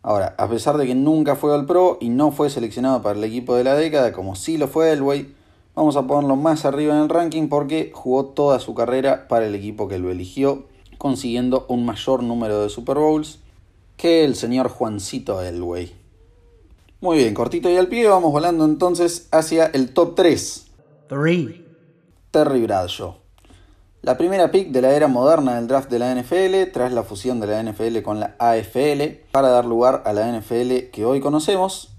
Ahora, 0.03 0.35
a 0.39 0.49
pesar 0.49 0.77
de 0.77 0.87
que 0.87 0.95
nunca 0.95 1.37
fue 1.37 1.55
al 1.55 1.67
Pro 1.67 1.99
y 2.01 2.09
no 2.09 2.31
fue 2.31 2.51
seleccionado 2.51 3.03
para 3.03 3.19
el 3.19 3.25
equipo 3.25 3.57
de 3.57 3.65
la 3.65 3.75
década, 3.75 4.13
como 4.13 4.37
sí 4.37 4.57
lo 4.57 4.69
fue 4.69 4.93
Elway, 4.93 5.35
vamos 5.75 5.97
a 5.97 6.07
ponerlo 6.07 6.37
más 6.37 6.65
arriba 6.65 6.95
en 6.95 7.03
el 7.03 7.09
ranking 7.09 7.49
porque 7.49 7.91
jugó 7.95 8.27
toda 8.27 8.61
su 8.61 8.75
carrera 8.75 9.27
para 9.29 9.47
el 9.47 9.55
equipo 9.55 9.89
que 9.89 9.99
lo 9.99 10.11
eligió, 10.11 10.67
consiguiendo 10.99 11.67
un 11.69 11.85
mayor 11.85 12.23
número 12.23 12.63
de 12.63 12.69
Super 12.69 12.99
Bowls 12.99 13.41
que 13.97 14.25
el 14.25 14.37
señor 14.37 14.69
Juancito 14.69 15.43
Elway. 15.43 15.93
Muy 17.01 17.19
bien, 17.19 17.35
cortito 17.35 17.69
y 17.69 17.77
al 17.77 17.89
pie, 17.89 18.09
vamos 18.09 18.33
volando 18.33 18.65
entonces 18.65 19.29
hacia 19.33 19.67
el 19.67 19.93
top 19.93 20.15
3. 20.15 20.67
Terry 22.31 22.63
Bradshaw. 22.63 23.28
La 24.01 24.17
primera 24.17 24.53
pick 24.53 24.71
de 24.71 24.81
la 24.81 24.93
era 24.93 25.09
moderna 25.09 25.57
del 25.57 25.67
draft 25.67 25.91
de 25.91 25.99
la 25.99 26.15
NFL, 26.15 26.71
tras 26.73 26.93
la 26.93 27.03
fusión 27.03 27.41
de 27.41 27.49
la 27.49 27.61
NFL 27.61 28.01
con 28.03 28.21
la 28.21 28.37
AFL, 28.39 29.03
para 29.33 29.49
dar 29.49 29.65
lugar 29.65 30.05
a 30.07 30.13
la 30.13 30.31
NFL 30.31 30.91
que 30.93 31.05
hoy 31.05 31.19
conocemos, 31.21 31.91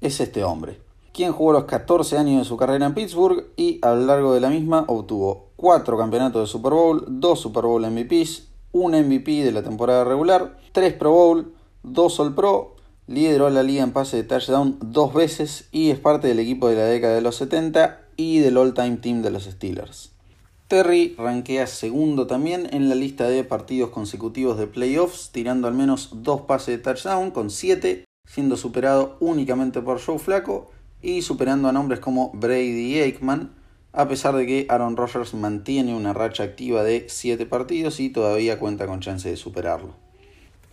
es 0.00 0.20
este 0.20 0.42
hombre, 0.42 0.80
quien 1.12 1.32
jugó 1.32 1.52
los 1.52 1.64
14 1.64 2.16
años 2.16 2.38
de 2.38 2.44
su 2.48 2.56
carrera 2.56 2.86
en 2.86 2.94
Pittsburgh 2.94 3.44
y 3.56 3.78
a 3.82 3.90
lo 3.90 4.06
largo 4.06 4.32
de 4.32 4.40
la 4.40 4.48
misma 4.48 4.84
obtuvo 4.88 5.48
4 5.56 5.98
campeonatos 5.98 6.40
de 6.40 6.46
Super 6.46 6.72
Bowl, 6.72 7.04
2 7.06 7.38
Super 7.38 7.64
Bowl 7.64 7.86
MVPs, 7.86 8.48
un 8.72 8.92
MVP 8.92 9.44
de 9.44 9.52
la 9.52 9.62
temporada 9.62 10.04
regular, 10.04 10.56
3 10.72 10.94
Pro 10.94 11.12
Bowl, 11.12 11.52
2 11.82 12.20
All 12.20 12.34
Pro, 12.34 12.76
lideró 13.06 13.50
la 13.50 13.62
liga 13.62 13.82
en 13.82 13.92
pase 13.92 14.16
de 14.16 14.22
touchdown 14.22 14.78
dos 14.80 15.12
veces 15.12 15.68
y 15.72 15.90
es 15.90 15.98
parte 15.98 16.26
del 16.28 16.38
equipo 16.38 16.68
de 16.68 16.76
la 16.76 16.84
década 16.84 17.14
de 17.14 17.20
los 17.20 17.36
70 17.36 18.00
y 18.16 18.38
del 18.38 18.56
all-time 18.56 18.96
team 18.96 19.20
de 19.20 19.30
los 19.30 19.44
Steelers. 19.44 20.17
Terry 20.68 21.14
rankea 21.16 21.66
segundo 21.66 22.26
también 22.26 22.68
en 22.74 22.90
la 22.90 22.94
lista 22.94 23.26
de 23.26 23.42
partidos 23.42 23.88
consecutivos 23.88 24.58
de 24.58 24.66
playoffs, 24.66 25.30
tirando 25.32 25.66
al 25.66 25.72
menos 25.72 26.10
dos 26.12 26.42
pases 26.42 26.76
de 26.76 26.82
touchdown 26.82 27.30
con 27.30 27.48
7, 27.48 28.04
siendo 28.26 28.58
superado 28.58 29.16
únicamente 29.20 29.80
por 29.80 29.98
Joe 29.98 30.18
Flaco 30.18 30.70
y 31.00 31.22
superando 31.22 31.68
a 31.68 31.72
nombres 31.72 32.00
como 32.00 32.32
Brady 32.34 32.96
y 32.96 33.00
Aikman, 33.00 33.50
a 33.94 34.08
pesar 34.08 34.36
de 34.36 34.44
que 34.44 34.66
Aaron 34.68 34.98
Rodgers 34.98 35.32
mantiene 35.32 35.96
una 35.96 36.12
racha 36.12 36.42
activa 36.42 36.84
de 36.84 37.06
7 37.08 37.46
partidos 37.46 37.98
y 37.98 38.10
todavía 38.10 38.58
cuenta 38.58 38.86
con 38.86 39.00
chance 39.00 39.30
de 39.30 39.38
superarlo. 39.38 39.94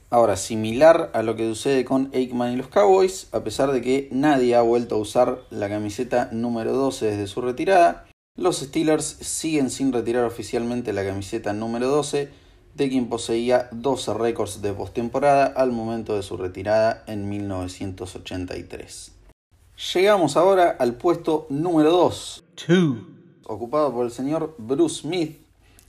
Ahora, 0.10 0.36
similar 0.36 1.10
a 1.13 1.23
lo 1.23 1.38
que 1.38 1.47
sucede 1.47 1.86
con 1.86 2.12
Aikman 2.13 2.51
y 2.51 2.58
los 2.58 2.67
Cowboys, 2.67 3.29
a 3.31 3.45
pesar 3.45 3.71
de 3.71 3.79
que 3.79 4.10
nadie 4.12 4.55
ha 4.55 4.62
vuelto 4.62 4.95
a 4.95 4.99
usar 4.99 5.39
la 5.51 5.69
camiseta 5.69 6.27
número 6.34 6.73
12 6.73 7.05
desde 7.05 7.27
su 7.27 7.39
retirada, 7.39 8.05
los 8.36 8.58
Steelers 8.58 9.06
siguen 9.06 9.69
sin 9.69 9.93
retirar 9.93 10.26
oficialmente 10.26 10.91
la 10.91 11.06
camiseta 11.06 11.54
número 11.54 11.88
12 11.88 12.30
de 12.76 12.89
quien 12.89 13.08
poseía 13.08 13.69
12 13.71 14.13
récords 14.13 14.62
de 14.62 14.74
postemporada 14.74 15.45
al 15.45 15.71
momento 15.71 16.15
de 16.15 16.24
su 16.24 16.36
retirada 16.36 17.04
en 17.08 17.30
1983. 17.30 19.13
Llegamos 19.93 20.36
ahora 20.36 20.76
al 20.78 20.95
puesto 20.95 21.48
número 21.50 21.91
2, 21.91 22.43
ocupado 23.45 23.93
por 23.93 24.06
el 24.06 24.12
señor 24.12 24.56
Bruce 24.58 25.02
Smith, 25.02 25.39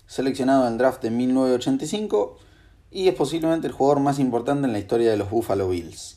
seleccionado 0.07 0.67
en 0.67 0.75
el 0.75 0.79
draft 0.79 1.03
de 1.03 1.11
1985 1.11 2.39
y 2.93 3.09
es 3.09 3.15
posiblemente 3.17 3.67
el 3.67 3.73
jugador 3.73 4.01
más 4.01 4.21
importante 4.21 4.67
en 4.67 4.73
la 4.73 4.79
historia 4.79 5.11
de 5.11 5.17
los 5.17 5.31
Buffalo 5.31 5.69
Bills. 5.69 6.16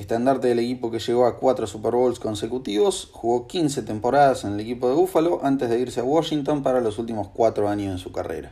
Estandarte 0.00 0.48
del 0.48 0.58
equipo 0.58 0.90
que 0.90 0.98
llegó 0.98 1.26
a 1.26 1.38
4 1.38 1.66
Super 1.66 1.92
Bowls 1.92 2.18
consecutivos, 2.18 3.10
jugó 3.12 3.46
15 3.46 3.82
temporadas 3.82 4.44
en 4.44 4.54
el 4.54 4.60
equipo 4.60 4.88
de 4.88 4.94
Buffalo 4.94 5.40
antes 5.42 5.68
de 5.68 5.78
irse 5.78 6.00
a 6.00 6.04
Washington 6.04 6.62
para 6.62 6.80
los 6.80 6.98
últimos 6.98 7.28
4 7.28 7.68
años 7.68 7.92
en 7.92 7.98
su 7.98 8.10
carrera. 8.10 8.50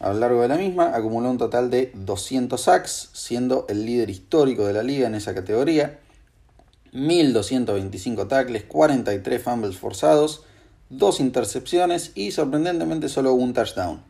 A 0.00 0.12
lo 0.12 0.18
largo 0.18 0.42
de 0.42 0.48
la 0.48 0.56
misma 0.56 0.94
acumuló 0.94 1.30
un 1.30 1.38
total 1.38 1.70
de 1.70 1.92
200 1.94 2.60
sacks, 2.60 3.10
siendo 3.12 3.66
el 3.68 3.86
líder 3.86 4.10
histórico 4.10 4.66
de 4.66 4.72
la 4.72 4.82
liga 4.82 5.06
en 5.06 5.14
esa 5.14 5.32
categoría, 5.32 6.00
1225 6.92 8.26
tackles, 8.26 8.64
43 8.64 9.42
fumbles 9.42 9.78
forzados, 9.78 10.42
2 10.90 11.20
intercepciones 11.20 12.10
y 12.16 12.32
sorprendentemente 12.32 13.08
solo 13.08 13.32
un 13.32 13.54
touchdown. 13.54 14.02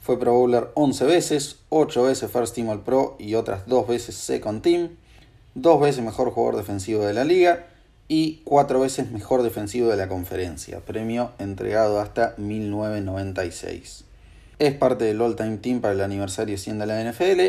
Fue 0.00 0.18
Pro 0.18 0.34
Bowler 0.34 0.68
11 0.74 1.04
veces, 1.06 1.56
8 1.70 2.02
veces 2.02 2.30
First 2.30 2.54
Team 2.54 2.68
All 2.68 2.82
Pro 2.82 3.16
y 3.18 3.34
otras 3.34 3.66
2 3.66 3.88
veces 3.88 4.14
Second 4.14 4.62
Team, 4.62 4.90
2 5.60 5.80
veces 5.80 6.04
mejor 6.04 6.30
jugador 6.30 6.56
defensivo 6.56 7.04
de 7.04 7.14
la 7.14 7.24
liga 7.24 7.66
y 8.06 8.42
4 8.44 8.80
veces 8.80 9.10
mejor 9.10 9.42
defensivo 9.42 9.88
de 9.88 9.96
la 9.96 10.08
conferencia, 10.08 10.80
premio 10.80 11.32
entregado 11.38 12.00
hasta 12.00 12.34
1996. 12.36 14.04
Es 14.58 14.74
parte 14.74 15.04
del 15.04 15.20
All-Time 15.20 15.58
Team 15.58 15.80
para 15.80 15.94
el 15.94 16.00
aniversario 16.00 16.56
100 16.56 16.78
de 16.78 16.86
la 16.86 17.02
NFL 17.02 17.40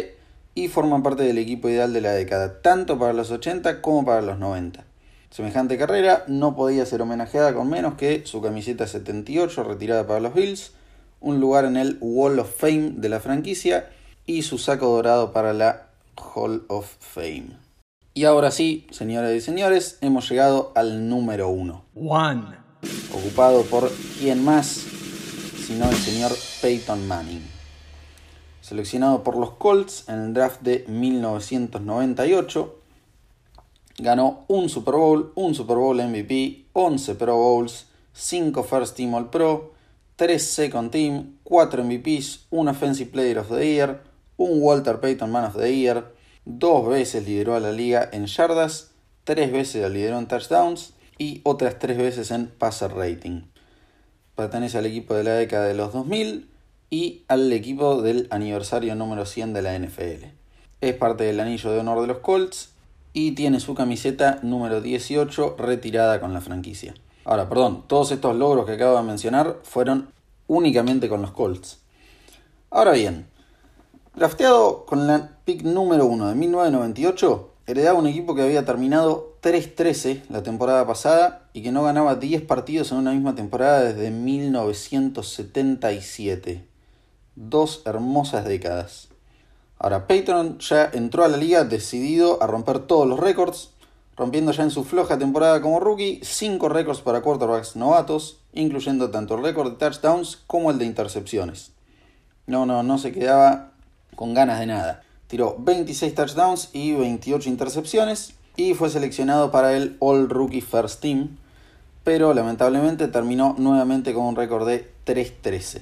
y 0.56 0.68
forma 0.68 1.02
parte 1.04 1.24
del 1.24 1.38
equipo 1.38 1.70
ideal 1.70 1.94
de 1.94 2.02
la 2.02 2.12
década, 2.12 2.62
tanto 2.62 2.98
para 2.98 3.14
los 3.14 3.32
80 3.32 3.82
como 3.82 4.04
para 4.04 4.22
los 4.22 4.40
90. 4.40 4.84
Semejante 5.30 5.78
carrera 5.78 6.24
no 6.28 6.56
podía 6.56 6.86
ser 6.86 7.04
homenajeada 7.04 7.54
con 7.54 7.70
menos 7.70 7.94
que 7.94 8.26
su 8.26 8.42
camiseta 8.42 8.88
78 8.88 9.64
retirada 9.64 10.08
para 10.08 10.20
los 10.20 10.34
Bills, 10.34 10.72
un 11.22 11.40
lugar 11.40 11.66
en 11.66 11.78
el 11.78 11.98
Wall 12.02 12.40
of 12.40 12.56
Fame 12.56 12.94
de 12.96 13.10
la 13.10 13.20
franquicia 13.20 13.90
y 14.26 14.42
su 14.42 14.58
saco 14.58 14.88
dorado 14.88 15.32
para 15.32 15.54
la 15.54 15.88
Hall 16.16 16.66
of 16.68 16.92
Fame. 17.00 17.69
Y 18.14 18.26
ahora 18.26 18.50
sí, 18.52 18.88
señoras 18.92 19.34
y 19.34 19.42
señores, 19.42 19.98
hemos 20.02 20.28
llegado 20.30 20.72
al 20.76 21.08
número 21.08 21.50
uno. 21.50 21.86
One. 21.96 22.58
Ocupado 23.14 23.64
por 23.64 23.92
quién 24.20 24.44
más, 24.44 24.68
sino 24.68 25.88
el 25.88 25.96
señor 25.96 26.32
Peyton 26.62 27.08
Manning. 27.08 27.46
Seleccionado 28.62 29.24
por 29.24 29.38
los 29.38 29.52
Colts 29.52 30.06
en 30.10 30.20
el 30.20 30.34
draft 30.34 30.62
de 30.62 30.86
1998, 30.88 32.80
ganó 34.00 34.46
un 34.48 34.70
Super 34.70 34.96
Bowl, 34.96 35.32
un 35.36 35.54
Super 35.54 35.78
Bowl 35.78 36.02
MVP, 36.02 36.66
11 36.74 37.16
Pro 37.16 37.38
Bowls, 37.38 37.86
5 38.14 38.64
First 38.64 38.98
Team 38.98 39.14
All 39.14 39.30
Pro, 39.30 39.74
3 40.16 40.44
Second 40.44 40.92
Team, 40.92 41.38
4 41.44 41.84
MVPs, 41.84 42.48
un 42.50 42.68
Offensive 42.70 43.12
Player 43.12 43.38
of 43.38 43.50
the 43.50 43.66
Year, 43.66 44.02
un 44.38 44.62
Walter 44.62 45.00
Payton 45.00 45.32
Man 45.32 45.46
of 45.46 45.58
the 45.58 45.74
Year, 45.74 46.04
dos 46.50 46.88
veces 46.88 47.28
lideró 47.28 47.56
a 47.56 47.60
la 47.60 47.72
liga 47.72 48.10
en 48.12 48.26
yardas, 48.26 48.92
tres 49.24 49.52
veces 49.52 49.84
la 49.84 49.90
lideró 49.90 50.18
en 50.18 50.28
touchdowns 50.28 50.94
y 51.18 51.42
otras 51.44 51.78
tres 51.78 51.98
veces 51.98 52.32
en 52.32 52.48
passer 52.48 52.92
rating. 52.94 53.44
Pertenece 54.36 54.80
al 54.80 54.86
equipo 54.88 55.14
de 55.14 55.24
la 55.24 55.34
década 55.34 55.66
de 55.66 55.76
los 55.76 55.94
2000 55.94 56.50
y 56.90 57.24
al 57.28 57.52
equipo 57.54 58.02
del 58.02 58.28
aniversario 58.32 58.96
número 58.96 59.26
100 59.26 59.54
de 59.54 59.62
la 59.62 59.78
NFL. 59.78 60.26
Es 60.82 60.96
parte 60.96 61.26
del 61.26 61.40
anillo 61.40 61.72
de 61.72 61.80
honor 61.80 62.02
de 62.02 62.08
los 62.08 62.18
Colts 62.20 62.72
y 63.14 63.34
tiene 63.34 63.60
su 63.60 63.76
camiseta 63.76 64.40
número 64.42 64.82
18 64.82 65.56
retirada 65.58 66.20
con 66.20 66.34
la 66.34 66.42
franquicia. 66.42 66.96
Ahora, 67.26 67.48
perdón, 67.48 67.84
todos 67.86 68.12
estos 68.12 68.36
logros 68.36 68.66
que 68.66 68.72
acabo 68.74 68.98
de 68.98 69.04
mencionar 69.04 69.60
fueron 69.64 70.10
únicamente 70.48 71.10
con 71.10 71.22
los 71.22 71.32
Colts. 71.32 71.80
Ahora 72.72 72.94
bien, 72.94 73.28
drafteado 74.16 74.86
con 74.86 75.08
la 75.08 75.38
pick 75.46 75.64
número 75.64 76.06
1 76.06 76.28
de 76.30 76.36
1998, 76.36 77.50
heredaba 77.68 78.00
un 78.00 78.08
equipo 78.08 78.34
que 78.36 78.42
había 78.42 78.66
terminado 78.66 79.38
3-13 79.42 80.24
la 80.30 80.44
temporada 80.44 80.86
pasada 80.88 81.50
y 81.54 81.62
que 81.62 81.72
no 81.72 81.84
ganaba 81.84 82.16
10 82.16 82.42
partidos 82.44 82.92
en 82.92 82.98
una 82.98 83.12
misma 83.12 83.36
temporada 83.36 83.84
desde 83.84 84.12
1977. 84.12 86.66
Dos 87.36 87.84
hermosas 87.86 88.44
décadas. 88.46 89.10
Ahora, 89.78 90.08
Peyton 90.08 90.58
ya 90.60 90.90
entró 90.92 91.24
a 91.24 91.30
la 91.30 91.38
liga 91.38 91.64
decidido 91.64 92.44
a 92.44 92.48
romper 92.48 92.80
todos 92.80 93.08
los 93.08 93.18
récords, 93.18 93.70
rompiendo 94.18 94.52
ya 94.52 94.64
en 94.64 94.72
su 94.72 94.84
floja 94.84 95.18
temporada 95.18 95.62
como 95.62 95.80
rookie 95.80 96.20
5 96.22 96.68
récords 96.68 97.00
para 97.00 97.22
quarterbacks 97.22 97.78
novatos, 97.78 98.42
incluyendo 98.52 99.10
tanto 99.10 99.36
el 99.36 99.44
récord 99.44 99.72
de 99.72 99.78
touchdowns 99.78 100.36
como 100.48 100.70
el 100.72 100.80
de 100.80 100.86
intercepciones. 100.86 101.72
No, 102.46 102.66
no, 102.66 102.84
no 102.84 102.98
se 102.98 103.14
quedaba 103.14 103.69
con 104.20 104.34
ganas 104.34 104.60
de 104.60 104.66
nada. 104.66 105.02
Tiró 105.28 105.56
26 105.60 106.14
touchdowns 106.14 106.72
y 106.74 106.92
28 106.92 107.48
intercepciones 107.48 108.34
y 108.58 108.74
fue 108.74 108.90
seleccionado 108.90 109.50
para 109.50 109.78
el 109.78 109.96
All 110.00 110.30
Rookie 110.30 110.60
First 110.60 111.00
Team, 111.00 111.38
pero 112.04 112.34
lamentablemente 112.34 113.08
terminó 113.08 113.56
nuevamente 113.58 114.14
con 114.14 114.26
un 114.26 114.36
récord 114.36 114.68
de 114.68 114.92
3-13. 115.06 115.80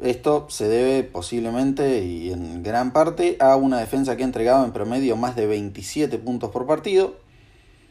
Esto 0.00 0.46
se 0.48 0.68
debe 0.68 1.02
posiblemente 1.02 2.04
y 2.04 2.30
en 2.30 2.62
gran 2.62 2.92
parte 2.92 3.36
a 3.40 3.56
una 3.56 3.80
defensa 3.80 4.16
que 4.16 4.22
ha 4.22 4.26
entregado 4.26 4.64
en 4.64 4.70
promedio 4.70 5.16
más 5.16 5.34
de 5.34 5.48
27 5.48 6.16
puntos 6.18 6.52
por 6.52 6.64
partido, 6.64 7.16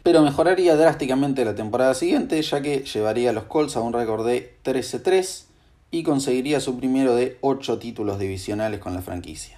pero 0.02 0.22
mejoraría 0.22 0.78
drásticamente 0.78 1.44
la 1.44 1.56
temporada 1.56 1.94
siguiente 1.94 2.42
ya 2.42 2.62
que 2.62 2.86
llevaría 2.86 3.32
a 3.32 3.34
los 3.34 3.44
Colts 3.44 3.76
a 3.76 3.82
un 3.82 3.92
récord 3.92 4.26
de 4.26 4.56
13-3 4.64 5.44
y 5.92 6.04
conseguiría 6.04 6.62
su 6.62 6.78
primero 6.78 7.16
de 7.16 7.38
8 7.42 7.80
títulos 7.80 8.18
divisionales 8.18 8.80
con 8.80 8.94
la 8.94 9.02
franquicia. 9.02 9.57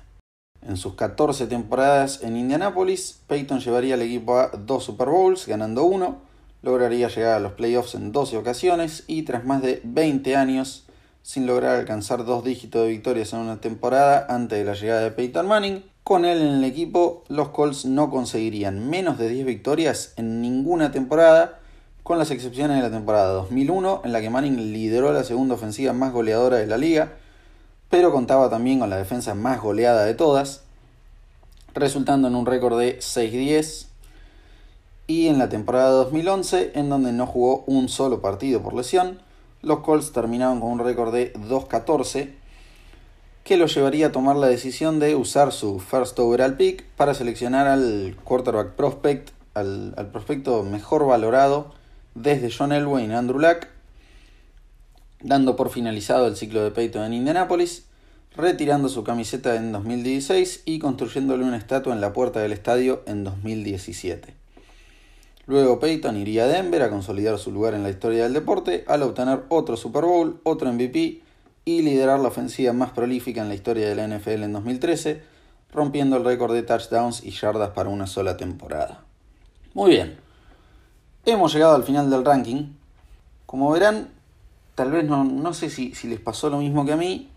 En 0.61 0.77
sus 0.77 0.95
14 0.95 1.47
temporadas 1.47 2.21
en 2.21 2.35
Indianapolis, 2.35 3.21
Peyton 3.27 3.59
llevaría 3.59 3.93
al 3.93 4.01
equipo 4.01 4.37
a 4.37 4.49
dos 4.49 4.83
Super 4.83 5.07
Bowls, 5.07 5.47
ganando 5.47 5.85
uno, 5.85 6.17
lograría 6.61 7.07
llegar 7.07 7.35
a 7.35 7.39
los 7.39 7.53
playoffs 7.53 7.95
en 7.95 8.11
12 8.11 8.37
ocasiones 8.37 9.03
y 9.07 9.23
tras 9.23 9.45
más 9.45 9.61
de 9.61 9.81
20 9.83 10.35
años 10.35 10.85
sin 11.21 11.45
lograr 11.45 11.75
alcanzar 11.75 12.25
dos 12.25 12.43
dígitos 12.43 12.83
de 12.83 12.89
victorias 12.89 13.33
en 13.33 13.39
una 13.39 13.61
temporada 13.61 14.25
antes 14.29 14.57
de 14.57 14.65
la 14.65 14.73
llegada 14.73 15.01
de 15.01 15.11
Peyton 15.11 15.47
Manning, 15.47 15.83
con 16.03 16.25
él 16.25 16.41
en 16.41 16.53
el 16.55 16.63
equipo 16.63 17.23
los 17.27 17.49
Colts 17.49 17.85
no 17.85 18.09
conseguirían 18.09 18.89
menos 18.89 19.17
de 19.17 19.29
10 19.29 19.45
victorias 19.45 20.13
en 20.17 20.41
ninguna 20.41 20.91
temporada, 20.91 21.59
con 22.03 22.17
las 22.17 22.31
excepciones 22.31 22.77
de 22.77 22.83
la 22.83 22.89
temporada 22.89 23.31
2001 23.33 24.01
en 24.05 24.11
la 24.11 24.21
que 24.21 24.29
Manning 24.29 24.73
lideró 24.73 25.13
la 25.13 25.23
segunda 25.23 25.55
ofensiva 25.55 25.93
más 25.93 26.11
goleadora 26.11 26.57
de 26.57 26.65
la 26.65 26.77
liga, 26.77 27.13
pero 27.89 28.11
contaba 28.11 28.49
también 28.49 28.79
con 28.79 28.89
la 28.89 28.97
defensa 28.97 29.35
más 29.35 29.61
goleada 29.61 30.05
de 30.05 30.13
todas, 30.13 30.63
resultando 31.73 32.27
en 32.27 32.35
un 32.35 32.45
récord 32.45 32.79
de 32.79 32.99
6-10 32.99 33.87
y 35.07 35.27
en 35.27 35.39
la 35.39 35.49
temporada 35.49 35.89
2011 35.89 36.73
en 36.75 36.89
donde 36.89 37.11
no 37.11 37.25
jugó 37.25 37.63
un 37.65 37.89
solo 37.89 38.21
partido 38.21 38.61
por 38.61 38.75
lesión, 38.75 39.19
los 39.61 39.79
Colts 39.79 40.11
terminaron 40.11 40.59
con 40.59 40.71
un 40.71 40.79
récord 40.79 41.13
de 41.13 41.33
2-14 41.33 42.29
que 43.43 43.57
lo 43.57 43.65
llevaría 43.65 44.07
a 44.07 44.11
tomar 44.11 44.35
la 44.35 44.47
decisión 44.47 44.99
de 44.99 45.15
usar 45.15 45.51
su 45.51 45.79
first 45.79 46.19
overall 46.19 46.55
pick 46.55 46.85
para 46.95 47.15
seleccionar 47.15 47.65
al 47.67 48.15
quarterback 48.23 48.73
prospect, 48.73 49.31
al, 49.55 50.09
prospecto 50.11 50.61
mejor 50.63 51.07
valorado 51.07 51.73
desde 52.13 52.51
John 52.55 52.71
Elway 52.71 53.07
y 53.07 53.11
Andrew 53.11 53.39
Luck, 53.39 53.65
dando 55.21 55.55
por 55.55 55.69
finalizado 55.69 56.27
el 56.27 56.35
ciclo 56.35 56.63
de 56.63 56.71
Peyton 56.71 57.03
en 57.03 57.13
Indianapolis, 57.13 57.85
retirando 58.35 58.89
su 58.89 59.03
camiseta 59.03 59.55
en 59.55 59.71
2016 59.71 60.63
y 60.65 60.79
construyéndole 60.79 61.43
una 61.43 61.57
estatua 61.57 61.93
en 61.93 62.01
la 62.01 62.13
puerta 62.13 62.39
del 62.39 62.53
estadio 62.53 63.03
en 63.05 63.23
2017. 63.23 64.33
Luego 65.45 65.79
Peyton 65.79 66.15
iría 66.15 66.43
a 66.43 66.47
Denver 66.47 66.83
a 66.83 66.89
consolidar 66.89 67.39
su 67.39 67.51
lugar 67.51 67.73
en 67.73 67.81
la 67.83 67.89
historia 67.89 68.23
del 68.23 68.33
deporte 68.33 68.85
al 68.87 69.01
obtener 69.01 69.45
otro 69.49 69.75
Super 69.77 70.03
Bowl, 70.03 70.39
otro 70.43 70.71
MVP 70.71 71.21
y 71.65 71.81
liderar 71.81 72.19
la 72.19 72.27
ofensiva 72.27 72.71
más 72.71 72.91
prolífica 72.91 73.41
en 73.41 73.49
la 73.49 73.55
historia 73.55 73.89
de 73.89 73.95
la 73.95 74.07
NFL 74.07 74.43
en 74.43 74.53
2013, 74.53 75.21
rompiendo 75.71 76.17
el 76.17 76.23
récord 76.23 76.53
de 76.53 76.63
touchdowns 76.63 77.23
y 77.23 77.31
yardas 77.31 77.71
para 77.71 77.89
una 77.89 78.07
sola 78.07 78.37
temporada. 78.37 79.03
Muy 79.73 79.91
bien, 79.91 80.17
hemos 81.25 81.53
llegado 81.53 81.75
al 81.75 81.83
final 81.83 82.09
del 82.09 82.25
ranking. 82.25 82.73
Como 83.45 83.71
verán, 83.71 84.09
tal 84.79 84.91
vez 84.91 85.03
no, 85.03 85.25
no 85.25 85.53
sé 85.53 85.69
si, 85.69 85.93
si, 85.93 86.07
les 86.07 86.21
pasó 86.21 86.49
lo 86.49 86.59
mismo 86.59 86.85
que 86.85 86.93
a 86.93 86.95
mí, 86.95 87.27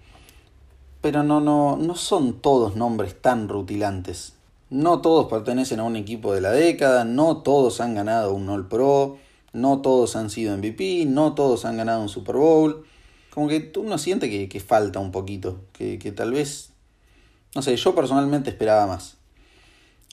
pero 1.01 1.25
no, 1.25 1.41
no, 1.41 1.77
no 1.77 1.97
son 1.97 2.35
todos 2.35 2.77
nombres 2.77 3.21
tan 3.21 3.49
rutilantes. 3.49 4.35
No 4.71 5.01
todos 5.01 5.27
pertenecen 5.27 5.81
a 5.81 5.83
un 5.83 5.97
equipo 5.97 6.33
de 6.33 6.41
la 6.41 6.53
década, 6.53 7.05
no 7.05 7.39
todos 7.39 7.81
han 7.81 7.97
ganado 7.97 8.33
un 8.33 8.49
All 8.49 8.69
Pro, 8.69 9.19
no 9.53 9.81
todos 9.81 10.15
han 10.15 10.31
sido 10.31 10.57
MVP, 10.57 11.05
no 11.07 11.35
todos 11.35 11.65
han 11.65 11.77
ganado 11.77 12.01
un 12.03 12.09
Super 12.09 12.37
Bowl. 12.37 12.87
Como 13.31 13.49
que 13.49 13.73
uno 13.77 13.99
siente 13.99 14.31
que, 14.31 14.49
que 14.49 14.61
falta 14.61 15.01
un 15.01 15.11
poquito, 15.11 15.63
que, 15.73 15.99
que, 15.99 16.13
tal 16.13 16.31
vez, 16.31 16.71
no 17.57 17.63
sé, 17.63 17.75
yo 17.75 17.93
personalmente 17.93 18.51
esperaba 18.51 18.87
más. 18.87 19.17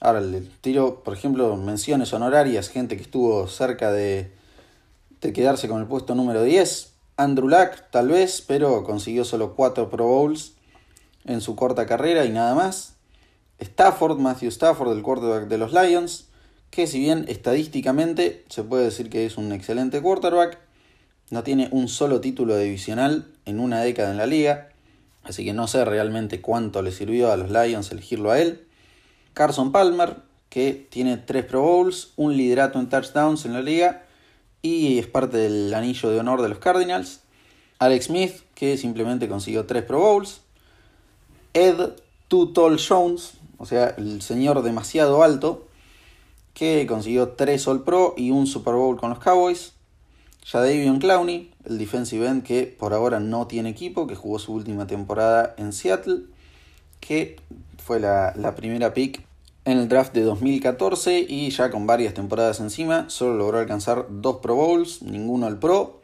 Ahora 0.00 0.20
le 0.20 0.40
tiro, 0.62 1.04
por 1.04 1.14
ejemplo, 1.14 1.54
menciones 1.54 2.12
honorarias, 2.12 2.70
gente 2.70 2.96
que 2.96 3.04
estuvo 3.04 3.46
cerca 3.46 3.92
de, 3.92 4.32
de 5.20 5.32
quedarse 5.32 5.68
con 5.68 5.80
el 5.80 5.86
puesto 5.86 6.16
número 6.16 6.42
10. 6.42 6.89
Andrew 7.20 7.48
Luck, 7.50 7.90
tal 7.90 8.08
vez, 8.08 8.42
pero 8.46 8.82
consiguió 8.82 9.26
solo 9.26 9.54
4 9.54 9.90
Pro 9.90 10.06
Bowls 10.06 10.54
en 11.26 11.42
su 11.42 11.54
corta 11.54 11.84
carrera 11.84 12.24
y 12.24 12.30
nada 12.30 12.54
más. 12.54 12.94
Stafford, 13.58 14.18
Matthew 14.18 14.48
Stafford, 14.48 14.96
el 14.96 15.02
quarterback 15.02 15.46
de 15.46 15.58
los 15.58 15.74
Lions, 15.74 16.28
que 16.70 16.86
si 16.86 16.98
bien 16.98 17.26
estadísticamente 17.28 18.46
se 18.48 18.62
puede 18.62 18.84
decir 18.84 19.10
que 19.10 19.26
es 19.26 19.36
un 19.36 19.52
excelente 19.52 20.00
quarterback, 20.00 20.60
no 21.28 21.42
tiene 21.42 21.68
un 21.72 21.88
solo 21.88 22.22
título 22.22 22.56
divisional 22.56 23.26
en 23.44 23.60
una 23.60 23.82
década 23.82 24.12
en 24.12 24.16
la 24.16 24.24
liga, 24.24 24.70
así 25.22 25.44
que 25.44 25.52
no 25.52 25.66
sé 25.66 25.84
realmente 25.84 26.40
cuánto 26.40 26.80
le 26.80 26.90
sirvió 26.90 27.30
a 27.30 27.36
los 27.36 27.50
Lions 27.50 27.92
elegirlo 27.92 28.30
a 28.30 28.40
él. 28.40 28.66
Carson 29.34 29.72
Palmer, 29.72 30.16
que 30.48 30.88
tiene 30.88 31.18
tres 31.18 31.44
Pro 31.44 31.60
Bowls, 31.60 32.14
un 32.16 32.34
liderato 32.34 32.80
en 32.80 32.88
touchdowns 32.88 33.44
en 33.44 33.52
la 33.52 33.60
liga 33.60 34.04
y 34.62 34.98
es 34.98 35.06
parte 35.06 35.38
del 35.38 35.72
anillo 35.74 36.10
de 36.10 36.20
honor 36.20 36.42
de 36.42 36.48
los 36.48 36.58
Cardinals. 36.58 37.20
Alex 37.78 38.06
Smith, 38.06 38.34
que 38.54 38.76
simplemente 38.76 39.28
consiguió 39.28 39.66
tres 39.66 39.84
Pro 39.84 40.00
Bowls. 40.00 40.40
Ed 41.54 41.92
Tutol 42.28 42.78
Jones, 42.78 43.32
o 43.58 43.66
sea, 43.66 43.94
el 43.96 44.22
señor 44.22 44.62
demasiado 44.62 45.22
alto, 45.22 45.66
que 46.54 46.86
consiguió 46.86 47.30
3 47.30 47.68
All 47.68 47.82
Pro 47.82 48.14
y 48.16 48.30
un 48.30 48.46
Super 48.46 48.74
Bowl 48.74 48.98
con 48.98 49.10
los 49.10 49.18
Cowboys. 49.18 49.72
Jadavion 50.44 50.98
Clowney, 50.98 51.50
el 51.64 51.78
defensive 51.78 52.26
end 52.26 52.42
que 52.42 52.66
por 52.66 52.92
ahora 52.92 53.20
no 53.20 53.46
tiene 53.46 53.70
equipo, 53.70 54.06
que 54.06 54.14
jugó 54.14 54.38
su 54.38 54.52
última 54.52 54.86
temporada 54.86 55.54
en 55.58 55.72
Seattle, 55.72 56.22
que 57.00 57.36
fue 57.78 58.00
la, 58.00 58.32
la 58.36 58.54
primera 58.54 58.94
pick 58.94 59.24
en 59.70 59.78
el 59.78 59.88
draft 59.88 60.12
de 60.12 60.22
2014 60.22 61.26
y 61.28 61.50
ya 61.50 61.70
con 61.70 61.86
varias 61.86 62.14
temporadas 62.14 62.60
encima, 62.60 63.08
solo 63.08 63.36
logró 63.36 63.58
alcanzar 63.58 64.06
dos 64.08 64.36
Pro 64.36 64.56
Bowls, 64.56 65.02
ninguno 65.02 65.46
al 65.46 65.58
Pro. 65.58 66.00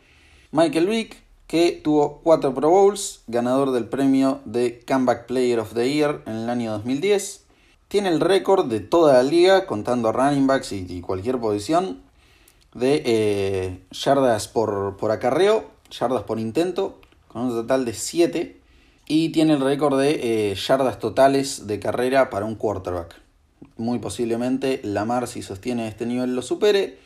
Michael 0.52 0.86
Vick, 0.86 1.22
que 1.46 1.72
tuvo 1.72 2.20
4 2.22 2.54
Pro 2.54 2.70
Bowls, 2.70 3.22
ganador 3.26 3.72
del 3.72 3.86
premio 3.86 4.40
de 4.44 4.84
Comeback 4.86 5.26
Player 5.26 5.58
of 5.58 5.74
the 5.74 5.92
Year 5.92 6.22
en 6.26 6.34
el 6.34 6.50
año 6.50 6.72
2010. 6.72 7.44
Tiene 7.88 8.08
el 8.08 8.20
récord 8.20 8.66
de 8.66 8.80
toda 8.80 9.14
la 9.14 9.22
liga, 9.22 9.66
contando 9.66 10.12
running 10.12 10.46
backs 10.46 10.72
y, 10.72 11.00
cualquier 11.00 11.38
posición, 11.38 12.02
de 12.74 13.02
eh, 13.04 13.80
yardas 13.90 14.48
por, 14.48 14.96
por 14.96 15.10
acarreo, 15.12 15.64
yardas 15.90 16.22
por 16.22 16.40
intento, 16.40 17.00
con 17.28 17.42
un 17.42 17.50
total 17.50 17.84
de 17.84 17.94
7. 17.94 18.60
Y 19.08 19.28
tiene 19.28 19.54
el 19.54 19.60
récord 19.60 20.00
de 20.00 20.50
eh, 20.50 20.54
yardas 20.54 20.98
totales 20.98 21.68
de 21.68 21.78
carrera 21.78 22.28
para 22.28 22.44
un 22.44 22.56
quarterback. 22.56 23.25
Muy 23.76 23.98
posiblemente 23.98 24.80
Lamar, 24.82 25.26
si 25.26 25.42
sostiene 25.42 25.88
este 25.88 26.06
nivel, 26.06 26.34
lo 26.34 26.42
supere. 26.42 26.98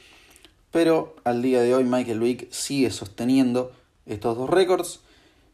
Pero 0.70 1.16
al 1.24 1.42
día 1.42 1.60
de 1.60 1.74
hoy 1.74 1.84
Michael 1.84 2.20
Vick 2.20 2.50
sigue 2.52 2.90
sosteniendo 2.90 3.72
estos 4.06 4.36
dos 4.36 4.48
récords. 4.48 5.00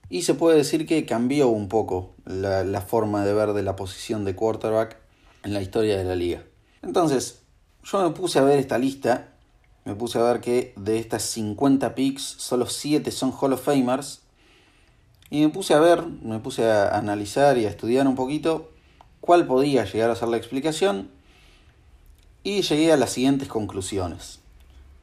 Y 0.08 0.22
se 0.22 0.34
puede 0.34 0.58
decir 0.58 0.86
que 0.86 1.04
cambió 1.04 1.48
un 1.48 1.68
poco 1.68 2.14
la, 2.24 2.62
la 2.64 2.80
forma 2.80 3.24
de 3.24 3.34
ver 3.34 3.52
de 3.54 3.62
la 3.62 3.74
posición 3.76 4.24
de 4.24 4.36
quarterback 4.36 4.98
en 5.42 5.52
la 5.52 5.62
historia 5.62 5.96
de 5.96 6.04
la 6.04 6.14
liga. 6.14 6.44
Entonces, 6.82 7.40
yo 7.82 8.02
me 8.02 8.14
puse 8.14 8.38
a 8.38 8.42
ver 8.42 8.58
esta 8.58 8.78
lista, 8.78 9.32
me 9.84 9.94
puse 9.94 10.18
a 10.18 10.22
ver 10.22 10.40
que 10.40 10.74
de 10.76 10.98
estas 10.98 11.22
50 11.22 11.94
picks, 11.94 12.22
solo 12.22 12.66
7 12.66 13.10
son 13.10 13.32
Hall 13.32 13.52
of 13.52 13.64
Famers, 13.64 14.22
y 15.30 15.40
me 15.40 15.48
puse 15.48 15.74
a 15.74 15.80
ver, 15.80 16.06
me 16.06 16.38
puse 16.38 16.70
a 16.70 16.96
analizar 16.96 17.58
y 17.58 17.66
a 17.66 17.68
estudiar 17.68 18.06
un 18.06 18.14
poquito 18.14 18.70
cuál 19.26 19.46
podía 19.46 19.84
llegar 19.84 20.08
a 20.10 20.16
ser 20.16 20.28
la 20.28 20.38
explicación, 20.38 21.10
y 22.44 22.62
llegué 22.62 22.92
a 22.92 22.96
las 22.96 23.10
siguientes 23.10 23.48
conclusiones. 23.48 24.38